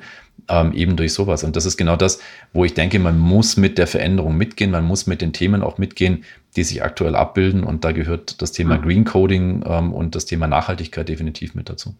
[0.49, 1.43] ähm, eben durch sowas.
[1.43, 2.19] Und das ist genau das,
[2.53, 5.77] wo ich denke, man muss mit der Veränderung mitgehen, man muss mit den Themen auch
[5.77, 6.23] mitgehen,
[6.55, 7.63] die sich aktuell abbilden.
[7.63, 8.77] Und da gehört das Thema.
[8.77, 11.95] Green Coding ähm, und das Thema Nachhaltigkeit definitiv mit dazu.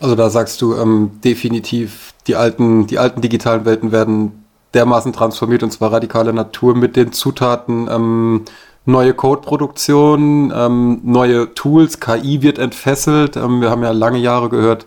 [0.00, 4.32] Also da sagst du ähm, definitiv, die alten, die alten digitalen Welten werden
[4.74, 8.44] dermaßen transformiert und zwar radikale Natur mit den Zutaten, ähm,
[8.86, 13.36] neue Codeproduktion, ähm, neue Tools, KI wird entfesselt.
[13.36, 14.86] Ähm, wir haben ja lange Jahre gehört,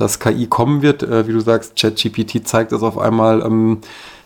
[0.00, 1.02] dass KI kommen wird.
[1.02, 3.78] Äh, wie du sagst, ChatGPT zeigt es auf einmal ähm,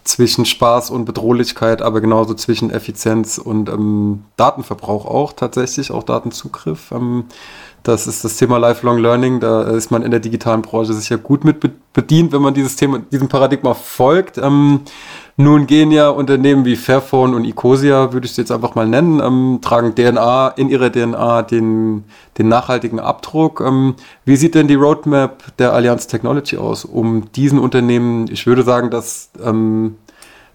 [0.04, 6.92] zwischen Spaß und Bedrohlichkeit, aber genauso zwischen Effizienz und ähm, Datenverbrauch auch tatsächlich, auch Datenzugriff.
[6.92, 7.24] Ähm,
[7.82, 9.40] das ist das Thema Lifelong Learning.
[9.40, 13.00] Da ist man in der digitalen Branche sicher gut mit bedient, wenn man dieses Thema,
[13.00, 14.38] diesem Paradigma folgt.
[15.36, 19.20] Nun gehen ja Unternehmen wie Fairphone und Ecosia, würde ich es jetzt einfach mal nennen,
[19.20, 22.04] ähm, tragen DNA in ihrer DNA den,
[22.38, 23.60] den nachhaltigen Abdruck.
[23.60, 28.62] Ähm, wie sieht denn die Roadmap der Allianz Technology aus, um diesen Unternehmen, ich würde
[28.62, 29.96] sagen, dass, ähm,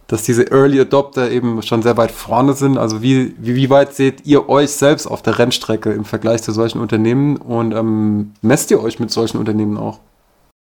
[0.07, 2.77] dass diese Early Adopter eben schon sehr weit vorne sind.
[2.77, 6.53] Also wie, wie, wie weit seht ihr euch selbst auf der Rennstrecke im Vergleich zu
[6.53, 9.99] solchen Unternehmen und ähm, messt ihr euch mit solchen Unternehmen auch?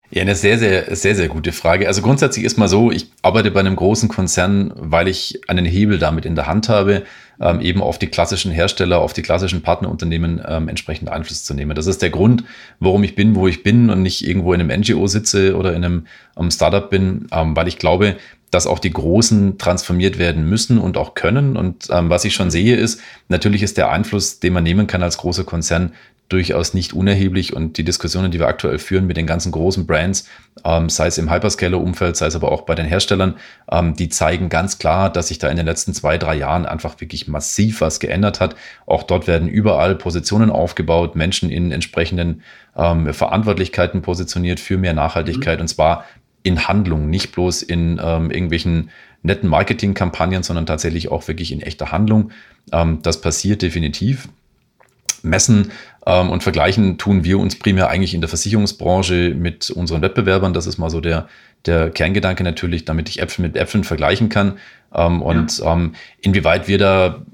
[0.10, 1.86] Ja, eine sehr, sehr, sehr, sehr gute Frage.
[1.86, 6.00] Also grundsätzlich ist mal so, ich arbeite bei einem großen Konzern, weil ich einen Hebel
[6.00, 7.04] damit in der Hand habe,
[7.42, 11.76] ähm, eben auf die klassischen Hersteller, auf die klassischen Partnerunternehmen ähm, entsprechend Einfluss zu nehmen.
[11.76, 12.46] Das ist der Grund,
[12.80, 15.84] warum ich bin, wo ich bin und nicht irgendwo in einem NGO sitze oder in
[15.84, 18.16] einem um Startup bin, ähm, weil ich glaube,
[18.50, 21.58] dass auch die Großen transformiert werden müssen und auch können.
[21.58, 25.04] Und ähm, was ich schon sehe, ist, natürlich ist der Einfluss, den man nehmen kann
[25.04, 25.92] als großer Konzern,
[26.30, 30.28] durchaus nicht unerheblich und die Diskussionen, die wir aktuell führen mit den ganzen großen Brands,
[30.66, 33.36] ähm, sei es im Hyperscaler-Umfeld, sei es aber auch bei den Herstellern,
[33.72, 37.00] ähm, die zeigen ganz klar, dass sich da in den letzten zwei, drei Jahren einfach
[37.00, 38.56] wirklich massiv was geändert hat.
[38.86, 42.44] Auch dort werden überall Positionen aufgebaut, Menschen in entsprechenden
[42.76, 45.62] ähm, Verantwortlichkeiten positioniert für mehr Nachhaltigkeit mhm.
[45.62, 46.06] und zwar
[46.44, 48.90] in Handlung, nicht bloß in ähm, irgendwelchen
[49.22, 52.32] netten Marketingkampagnen, sondern tatsächlich auch wirklich in echter Handlung.
[52.72, 54.30] Ähm, das passiert definitiv.
[55.24, 55.72] Messen
[56.06, 60.54] ähm, und vergleichen tun wir uns primär eigentlich in der Versicherungsbranche mit unseren Wettbewerbern.
[60.54, 61.28] Das ist mal so der,
[61.68, 64.58] der Kerngedanke natürlich, damit ich Äpfel mit Äpfeln vergleichen kann.
[64.94, 65.74] Ähm, und ja.
[65.74, 67.26] ähm, inwieweit wir da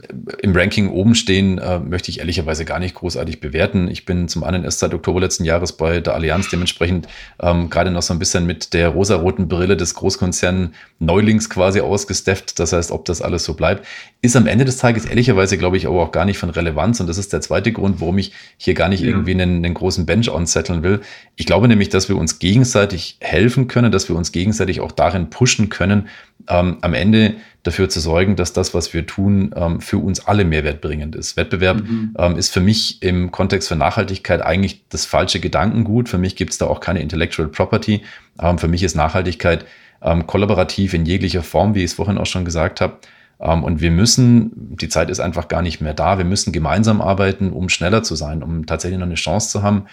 [0.42, 3.90] im Ranking oben stehen, äh, möchte ich ehrlicherweise gar nicht großartig bewerten.
[3.90, 7.08] Ich bin zum einen erst seit Oktober letzten Jahres bei der Allianz, dementsprechend
[7.40, 12.60] ähm, gerade noch so ein bisschen mit der rosaroten Brille des Großkonzern Neulings quasi ausgestefft.
[12.60, 13.86] Das heißt, ob das alles so bleibt,
[14.22, 17.00] ist am Ende des Tages ehrlicherweise, glaube ich, aber auch gar nicht von Relevanz.
[17.00, 19.10] Und das ist der zweite Grund, warum ich hier gar nicht ja.
[19.10, 21.02] irgendwie einen, einen großen Bench onsetteln will.
[21.36, 25.30] Ich glaube nämlich, dass wir uns gegenseitig helfen können, dass wir uns gegenseitig auch darin
[25.30, 26.08] pushen können,
[26.48, 30.46] ähm, am Ende dafür zu sorgen, dass das, was wir tun, ähm, für uns alle
[30.46, 31.38] mehrwertbringend ist.
[31.38, 32.16] Wettbewerb mhm.
[32.18, 36.10] ähm, ist für mich im Kontext für Nachhaltigkeit eigentlich das falsche Gedankengut.
[36.10, 38.02] Für mich gibt es da auch keine Intellectual Property.
[38.42, 39.66] Ähm, für mich ist Nachhaltigkeit
[40.02, 42.98] ähm, kollaborativ in jeglicher Form, wie ich es vorhin auch schon gesagt habe.
[43.40, 47.02] Ähm, und wir müssen, die Zeit ist einfach gar nicht mehr da, wir müssen gemeinsam
[47.02, 49.86] arbeiten, um schneller zu sein, um tatsächlich noch eine Chance zu haben,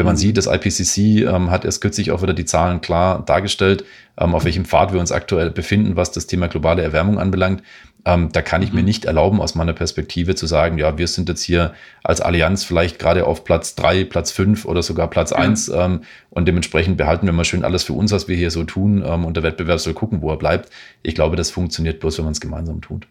[0.00, 0.20] wenn man mhm.
[0.20, 3.84] sieht, das IPCC ähm, hat erst kürzlich auch wieder die Zahlen klar dargestellt,
[4.16, 7.62] ähm, auf welchem Pfad wir uns aktuell befinden, was das Thema globale Erwärmung anbelangt.
[8.06, 8.76] Ähm, da kann ich mhm.
[8.76, 12.64] mir nicht erlauben, aus meiner Perspektive zu sagen, ja, wir sind jetzt hier als Allianz
[12.64, 17.26] vielleicht gerade auf Platz drei, Platz fünf oder sogar Platz eins ähm, und dementsprechend behalten
[17.26, 19.80] wir mal schön alles für uns, was wir hier so tun ähm, und der Wettbewerb
[19.80, 20.70] soll gucken, wo er bleibt.
[21.02, 23.06] Ich glaube, das funktioniert bloß, wenn man es gemeinsam tut.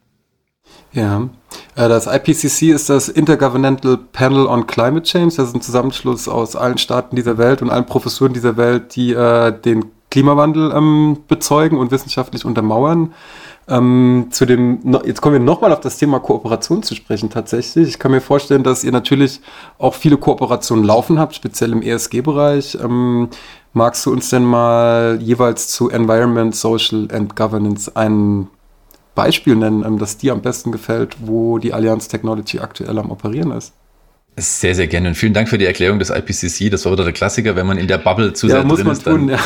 [0.91, 1.29] Ja,
[1.75, 5.36] äh, das IPCC ist das Intergovernmental Panel on Climate Change.
[5.38, 9.13] Das ist ein Zusammenschluss aus allen Staaten dieser Welt und allen Professuren dieser Welt, die
[9.13, 13.13] äh, den Klimawandel ähm, bezeugen und wissenschaftlich untermauern.
[13.67, 17.88] Ähm, zu dem, jetzt kommen wir nochmal auf das Thema Kooperation zu sprechen tatsächlich.
[17.88, 19.41] Ich kann mir vorstellen, dass ihr natürlich
[19.77, 22.79] auch viele Kooperationen laufen habt, speziell im ESG-Bereich.
[22.84, 23.29] Ähm,
[23.73, 28.49] magst du uns denn mal jeweils zu Environment, Social and Governance einen
[29.15, 33.52] Beispiel nennen, ähm, das dir am besten gefällt, wo die Allianz Technology aktuell am Operieren
[33.52, 33.74] ist?
[34.39, 35.10] Sehr, sehr gerne.
[35.10, 36.69] Und vielen Dank für die Erklärung des IPCC.
[36.69, 39.04] Das war wieder der Klassiker, wenn man in der Bubble zu ja, sehr drin ist.
[39.04, 39.39] Tun, ja.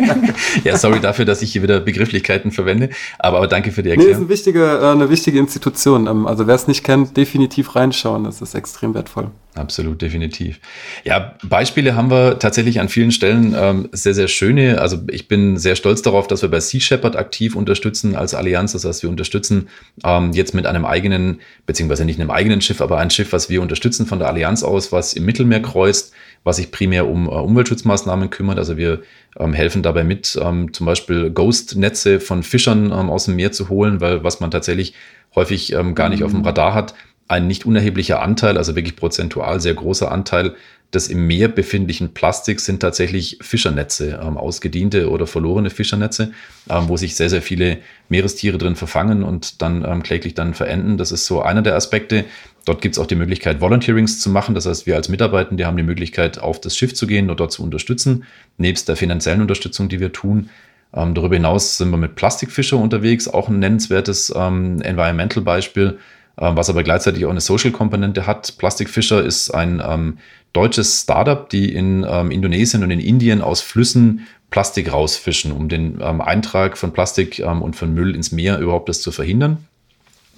[0.64, 2.90] ja, sorry dafür, dass ich hier wieder Begrifflichkeiten verwende.
[3.18, 4.10] Aber, aber danke für die Erklärung.
[4.10, 6.06] Nee, ist eine wichtige, äh, eine wichtige Institution.
[6.06, 8.24] Ähm, also wer es nicht kennt, definitiv reinschauen.
[8.24, 9.30] Das ist extrem wertvoll.
[9.56, 10.60] Absolut, definitiv.
[11.04, 14.82] Ja, Beispiele haben wir tatsächlich an vielen Stellen ähm, sehr, sehr schöne.
[14.82, 18.72] Also ich bin sehr stolz darauf, dass wir bei Sea Shepherd aktiv unterstützen als Allianz.
[18.72, 19.68] Das heißt, wir unterstützen
[20.04, 23.62] ähm, jetzt mit einem eigenen, beziehungsweise nicht einem eigenen Schiff, aber ein Schiff, was wir
[23.62, 26.12] unterstützen von der Allianz aus, was im Mittelmeer kreuzt,
[26.44, 28.58] was sich primär um äh, Umweltschutzmaßnahmen kümmert.
[28.58, 29.00] Also wir
[29.38, 33.70] ähm, helfen dabei mit, ähm, zum Beispiel Ghost-Netze von Fischern ähm, aus dem Meer zu
[33.70, 34.92] holen, weil was man tatsächlich
[35.34, 36.46] häufig ähm, gar nicht auf dem mhm.
[36.46, 36.94] Radar hat,
[37.28, 40.54] ein nicht unerheblicher Anteil, also wirklich prozentual sehr großer Anteil
[40.94, 46.32] des im Meer befindlichen Plastiks sind tatsächlich Fischernetze, ähm, ausgediente oder verlorene Fischernetze,
[46.70, 50.96] ähm, wo sich sehr, sehr viele Meerestiere drin verfangen und dann ähm, kläglich dann verenden.
[50.96, 52.24] Das ist so einer der Aspekte.
[52.64, 54.54] Dort gibt es auch die Möglichkeit, Volunteerings zu machen.
[54.54, 57.52] Das heißt, wir als Mitarbeitende haben die Möglichkeit, auf das Schiff zu gehen und dort
[57.52, 58.24] zu unterstützen,
[58.56, 60.50] nebst der finanziellen Unterstützung, die wir tun.
[60.94, 65.98] Ähm, darüber hinaus sind wir mit Plastikfischer unterwegs, auch ein nennenswertes ähm, Environmental-Beispiel
[66.36, 68.58] was aber gleichzeitig auch eine Social-Komponente hat.
[68.58, 70.18] Plastikfischer ist ein ähm,
[70.52, 75.98] deutsches Startup, die in ähm, Indonesien und in Indien aus Flüssen Plastik rausfischen, um den
[76.00, 79.66] ähm, Eintrag von Plastik ähm, und von Müll ins Meer überhaupt das zu verhindern.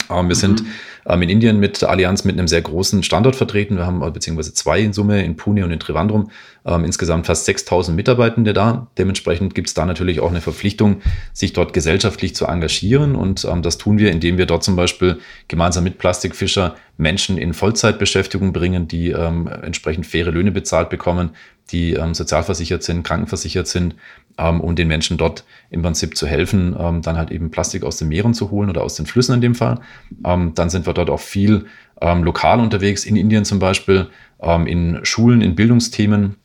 [0.09, 0.35] Wir mhm.
[0.35, 0.63] sind
[1.07, 3.77] ähm, in Indien mit der Allianz mit einem sehr großen Standort vertreten.
[3.77, 6.31] Wir haben äh, beziehungsweise zwei in Summe in Pune und in Trivandrum
[6.65, 8.89] ähm, insgesamt fast 6000 Mitarbeitende da.
[8.99, 11.01] Dementsprechend gibt es da natürlich auch eine Verpflichtung,
[11.33, 13.17] sich dort gesellschaftlich zu engagieren.
[13.17, 15.19] Und ähm, das tun wir, indem wir dort zum Beispiel
[15.49, 21.31] gemeinsam mit Plastikfischer Menschen in Vollzeitbeschäftigung bringen, die ähm, entsprechend faire Löhne bezahlt bekommen,
[21.71, 23.95] die ähm, sozialversichert sind, krankenversichert sind
[24.39, 27.97] ähm, um den Menschen dort im Prinzip zu helfen, ähm, dann halt eben Plastik aus
[27.99, 29.81] den Meeren zu holen oder aus den Flüssen in dem Fall.
[30.25, 31.67] Ähm, dann sind wir dort auch viel
[32.01, 34.07] ähm, lokal unterwegs, in Indien zum Beispiel,
[34.41, 36.37] ähm, in Schulen, in Bildungsthemen.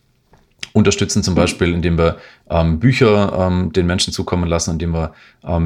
[0.74, 2.18] Unterstützen zum Beispiel, indem wir
[2.50, 5.14] ähm, Bücher den Menschen zukommen lassen, indem wir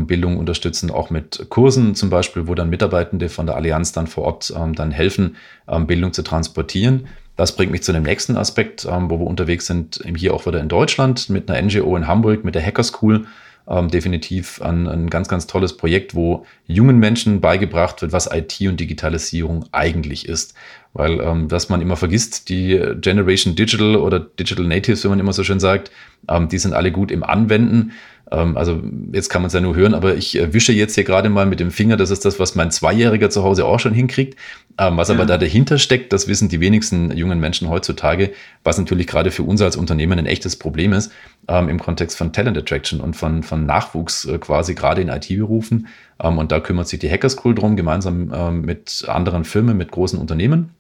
[0.06, 4.26] Bildung unterstützen, auch mit Kursen zum Beispiel, wo dann Mitarbeitende von der Allianz dann vor
[4.26, 5.38] Ort dann helfen,
[5.86, 7.08] Bildung zu transportieren.
[7.38, 10.60] Das bringt mich zu dem nächsten Aspekt, ähm, wo wir unterwegs sind, hier auch wieder
[10.60, 13.28] in Deutschland mit einer NGO in Hamburg, mit der Hacker School.
[13.70, 18.62] Ähm, definitiv ein, ein, ganz, ganz tolles Projekt, wo jungen Menschen beigebracht wird, was IT
[18.62, 20.56] und Digitalisierung eigentlich ist.
[20.94, 25.34] Weil, ähm, was man immer vergisst, die Generation Digital oder Digital Natives, wie man immer
[25.34, 25.92] so schön sagt,
[26.30, 27.92] ähm, die sind alle gut im Anwenden.
[28.32, 28.82] Ähm, also
[29.14, 31.46] jetzt kann man es ja nur hören, aber ich äh, wische jetzt hier gerade mal
[31.46, 31.98] mit dem Finger.
[31.98, 34.38] Das ist das, was mein Zweijähriger zu Hause auch schon hinkriegt.
[34.78, 35.16] Ähm, was ja.
[35.16, 38.32] aber da dahinter steckt, das wissen die wenigsten jungen Menschen heutzutage,
[38.64, 41.12] was natürlich gerade für uns als Unternehmen ein echtes Problem ist,
[41.48, 45.88] ähm, im Kontext von Talent Attraction und von, von Nachwuchs äh, quasi gerade in IT-Berufen.
[46.22, 49.92] Ähm, und da kümmert sich die Hacker School drum, gemeinsam ähm, mit anderen Firmen, mit
[49.92, 50.72] großen Unternehmen.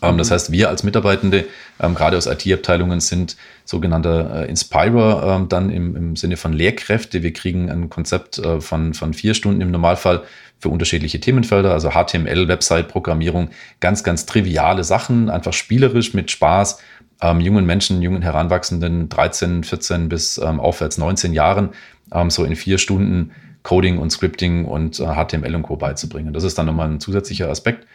[0.00, 0.18] Mhm.
[0.18, 1.46] Das heißt, wir als Mitarbeitende,
[1.80, 7.22] ähm, gerade aus IT-Abteilungen, sind sogenannte äh, Inspirer, ähm, dann im, im Sinne von Lehrkräfte.
[7.22, 10.22] Wir kriegen ein Konzept äh, von, von vier Stunden im Normalfall
[10.60, 16.78] für unterschiedliche Themenfelder, also HTML, Website-Programmierung, ganz, ganz triviale Sachen, einfach spielerisch mit Spaß.
[17.20, 21.70] Ähm, jungen Menschen, jungen Heranwachsenden, 13, 14 bis ähm, aufwärts 19 Jahren,
[22.12, 23.32] ähm, so in vier Stunden
[23.64, 25.76] Coding und Scripting und äh, HTML und Co.
[25.76, 26.32] beizubringen.
[26.32, 27.86] Das ist dann nochmal ein zusätzlicher Aspekt.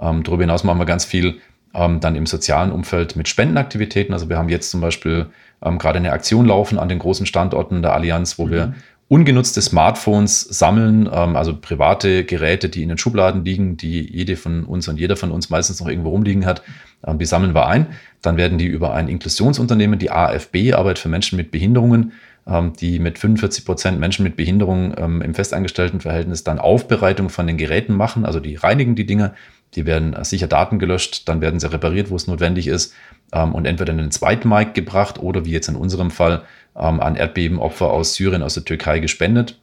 [0.00, 1.40] Ähm, darüber hinaus machen wir ganz viel
[1.74, 4.12] ähm, dann im sozialen Umfeld mit Spendenaktivitäten.
[4.12, 5.26] Also wir haben jetzt zum Beispiel
[5.62, 8.50] ähm, gerade eine Aktion laufen an den großen Standorten der Allianz, wo mhm.
[8.50, 8.74] wir
[9.10, 14.64] ungenutzte Smartphones sammeln, ähm, also private Geräte, die in den Schubladen liegen, die jede von
[14.64, 16.62] uns und jeder von uns meistens noch irgendwo rumliegen hat,
[17.04, 17.88] ähm, die sammeln wir ein.
[18.22, 22.12] Dann werden die über ein Inklusionsunternehmen, die AFB, Arbeit für Menschen mit Behinderungen,
[22.46, 27.48] ähm, die mit 45 Prozent Menschen mit Behinderung ähm, im festangestellten Verhältnis dann Aufbereitung von
[27.48, 28.24] den Geräten machen.
[28.24, 29.34] Also die reinigen die Dinge,
[29.74, 32.94] die werden sicher Daten gelöscht, dann werden sie repariert, wo es notwendig ist
[33.32, 36.42] ähm, und entweder in den zweiten Mic gebracht oder wie jetzt in unserem Fall
[36.72, 39.58] an Erdbebenopfer aus Syrien, aus der Türkei gespendet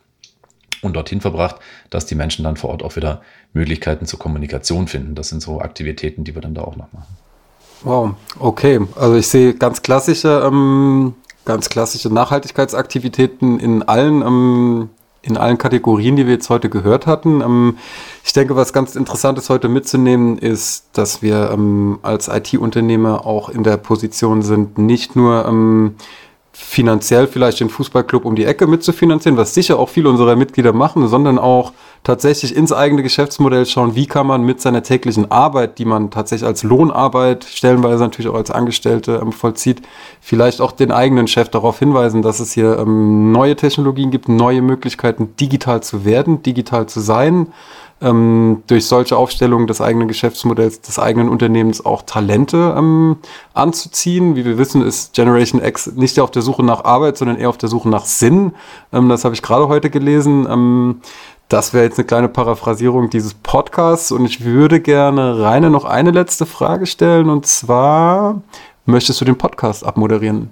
[0.82, 1.56] und dorthin verbracht,
[1.90, 3.22] dass die Menschen dann vor Ort auch wieder
[3.54, 5.16] Möglichkeiten zur Kommunikation finden.
[5.16, 7.18] Das sind so Aktivitäten, die wir dann da auch noch machen.
[7.84, 8.82] Wow, okay.
[8.96, 11.16] Also ich sehe ganz klassische ähm,
[11.48, 14.90] ganz klassische Nachhaltigkeitsaktivitäten in allen, ähm,
[15.22, 17.42] in allen Kategorien, die wir jetzt heute gehört hatten.
[17.42, 17.78] Ähm,
[18.24, 23.50] ich denke, was ganz interessant ist heute mitzunehmen, ist, dass wir ähm, als IT-Unternehmer auch
[23.50, 25.96] in der Position sind, nicht nur ähm,
[26.60, 31.08] finanziell vielleicht den Fußballclub um die Ecke mitzufinanzieren, was sicher auch viele unserer Mitglieder machen,
[31.08, 31.72] sondern auch
[32.04, 36.48] tatsächlich ins eigene Geschäftsmodell schauen, wie kann man mit seiner täglichen Arbeit, die man tatsächlich
[36.48, 39.84] als Lohnarbeit, stellenweise natürlich auch als Angestellte ähm, vollzieht,
[40.20, 44.64] vielleicht auch den eigenen Chef darauf hinweisen, dass es hier ähm, neue Technologien gibt, neue
[44.64, 47.54] Möglichkeiten, digital zu werden, digital zu sein,
[48.02, 53.18] ähm, durch solche Aufstellungen des eigenen Geschäftsmodells, des eigenen Unternehmens auch Talente ähm,
[53.54, 54.36] anzuziehen.
[54.36, 57.58] Wie wir wissen, ist Generation X nicht auf der Suche nach Arbeit, sondern eher auf
[57.58, 58.54] der Suche nach Sinn.
[58.94, 60.48] Ähm, das habe ich gerade heute gelesen.
[60.50, 61.02] Ähm,
[61.50, 66.12] das wäre jetzt eine kleine Paraphrasierung dieses Podcasts und ich würde gerne Rainer noch eine
[66.12, 68.42] letzte Frage stellen und zwar,
[68.86, 70.50] möchtest du den Podcast abmoderieren?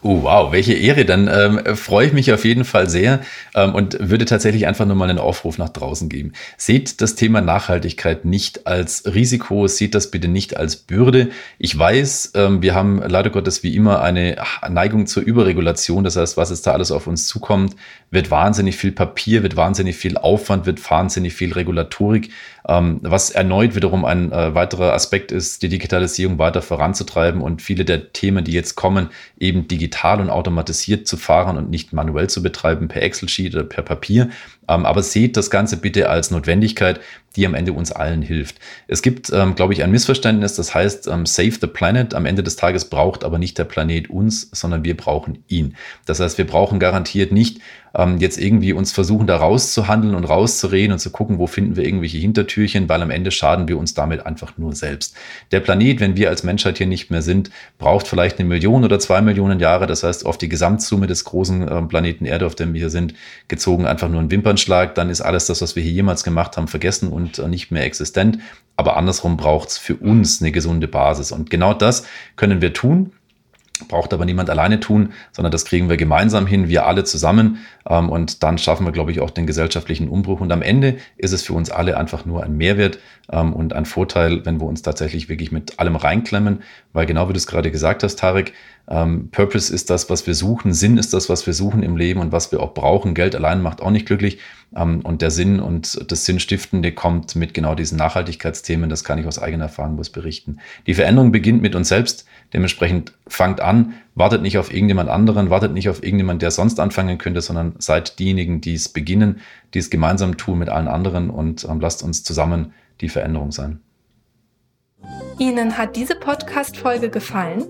[0.00, 1.04] Oh, wow, welche Ehre.
[1.04, 3.20] Dann ähm, freue ich mich auf jeden Fall sehr
[3.56, 6.34] ähm, und würde tatsächlich einfach nur mal einen Aufruf nach draußen geben.
[6.56, 11.30] Seht das Thema Nachhaltigkeit nicht als Risiko, seht das bitte nicht als Bürde.
[11.58, 14.36] Ich weiß, ähm, wir haben leider Gottes wie immer eine
[14.70, 16.04] Neigung zur Überregulation.
[16.04, 17.74] Das heißt, was jetzt da alles auf uns zukommt,
[18.12, 22.30] wird wahnsinnig viel Papier, wird wahnsinnig viel Aufwand, wird wahnsinnig viel Regulatorik,
[22.68, 27.84] ähm, was erneut wiederum ein äh, weiterer Aspekt ist, die Digitalisierung weiter voranzutreiben und viele
[27.84, 29.87] der Themen, die jetzt kommen, eben digital
[30.20, 34.30] und automatisiert zu fahren und nicht manuell zu betreiben per Excel-Sheet oder per Papier.
[34.68, 37.00] Ähm, aber seht das Ganze bitte als Notwendigkeit,
[37.36, 38.56] die am Ende uns allen hilft.
[38.88, 42.14] Es gibt, ähm, glaube ich, ein Missverständnis, das heißt, ähm, Save the Planet.
[42.14, 45.76] Am Ende des Tages braucht aber nicht der Planet uns, sondern wir brauchen ihn.
[46.06, 47.60] Das heißt, wir brauchen garantiert nicht
[48.18, 52.18] jetzt irgendwie uns versuchen, da rauszuhandeln und rauszureden und zu gucken, wo finden wir irgendwelche
[52.18, 55.16] Hintertürchen, weil am Ende schaden wir uns damit einfach nur selbst.
[55.50, 59.00] Der Planet, wenn wir als Menschheit hier nicht mehr sind, braucht vielleicht eine Million oder
[59.00, 59.88] zwei Millionen Jahre.
[59.88, 63.14] Das heißt, auf die Gesamtsumme des großen Planeten Erde, auf dem wir hier sind,
[63.48, 64.28] gezogen einfach nur ein
[64.58, 64.94] Wimpernschlag.
[64.94, 67.84] Dann ist alles das, was wir hier jemals gemacht haben, vergessen und äh, nicht mehr
[67.84, 68.38] existent.
[68.76, 71.32] Aber andersrum braucht es für uns eine gesunde Basis.
[71.32, 72.04] Und genau das
[72.36, 73.12] können wir tun
[73.86, 77.58] braucht aber niemand alleine tun, sondern das kriegen wir gemeinsam hin, wir alle zusammen.
[77.88, 80.40] Ähm, und dann schaffen wir, glaube ich, auch den gesellschaftlichen Umbruch.
[80.40, 82.98] Und am Ende ist es für uns alle einfach nur ein Mehrwert
[83.30, 86.62] ähm, und ein Vorteil, wenn wir uns tatsächlich wirklich mit allem reinklemmen.
[86.92, 88.52] Weil genau wie du es gerade gesagt hast, Tarek,
[88.88, 92.20] ähm, Purpose ist das, was wir suchen, Sinn ist das, was wir suchen im Leben
[92.20, 93.14] und was wir auch brauchen.
[93.14, 94.38] Geld allein macht auch nicht glücklich.
[94.74, 98.90] Ähm, und der Sinn und das Sinnstiftende kommt mit genau diesen Nachhaltigkeitsthemen.
[98.90, 100.58] Das kann ich aus eigener Erfahrung bloß berichten.
[100.86, 102.26] Die Veränderung beginnt mit uns selbst.
[102.52, 107.18] Dementsprechend fangt an, wartet nicht auf irgendjemand anderen, wartet nicht auf irgendjemand, der sonst anfangen
[107.18, 109.40] könnte, sondern seid diejenigen, die es beginnen,
[109.74, 113.80] die es gemeinsam tun mit allen anderen und ähm, lasst uns zusammen die Veränderung sein.
[115.38, 117.64] Ihnen hat diese Podcast-Folge gefallen?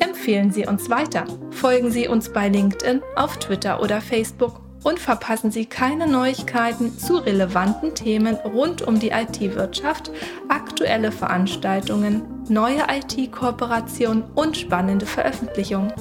[0.00, 1.24] Empfehlen Sie uns weiter.
[1.50, 7.16] Folgen Sie uns bei LinkedIn, auf Twitter oder Facebook und verpassen Sie keine Neuigkeiten zu
[7.16, 10.12] relevanten Themen rund um die IT-Wirtschaft,
[10.48, 15.92] aktuelle Veranstaltungen, neue IT-Kooperationen und spannende Veröffentlichungen.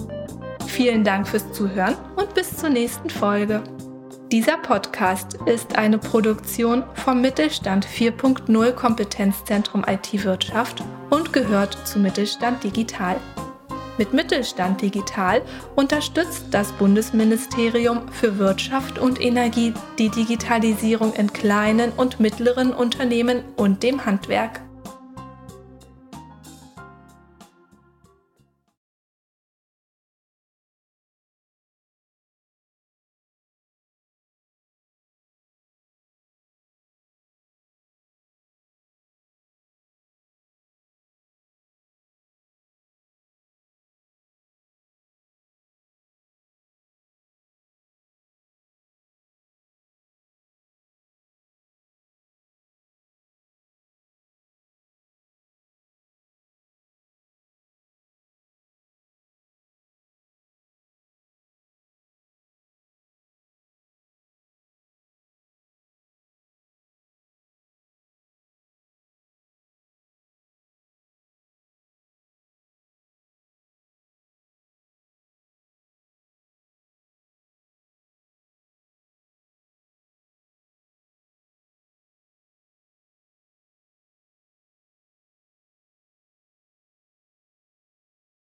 [0.67, 3.63] Vielen Dank fürs Zuhören und bis zur nächsten Folge.
[4.31, 13.15] Dieser Podcast ist eine Produktion vom Mittelstand 4.0 Kompetenzzentrum IT-Wirtschaft und gehört zu Mittelstand Digital.
[13.97, 15.41] Mit Mittelstand Digital
[15.75, 23.83] unterstützt das Bundesministerium für Wirtschaft und Energie die Digitalisierung in kleinen und mittleren Unternehmen und
[23.83, 24.64] dem Handwerk.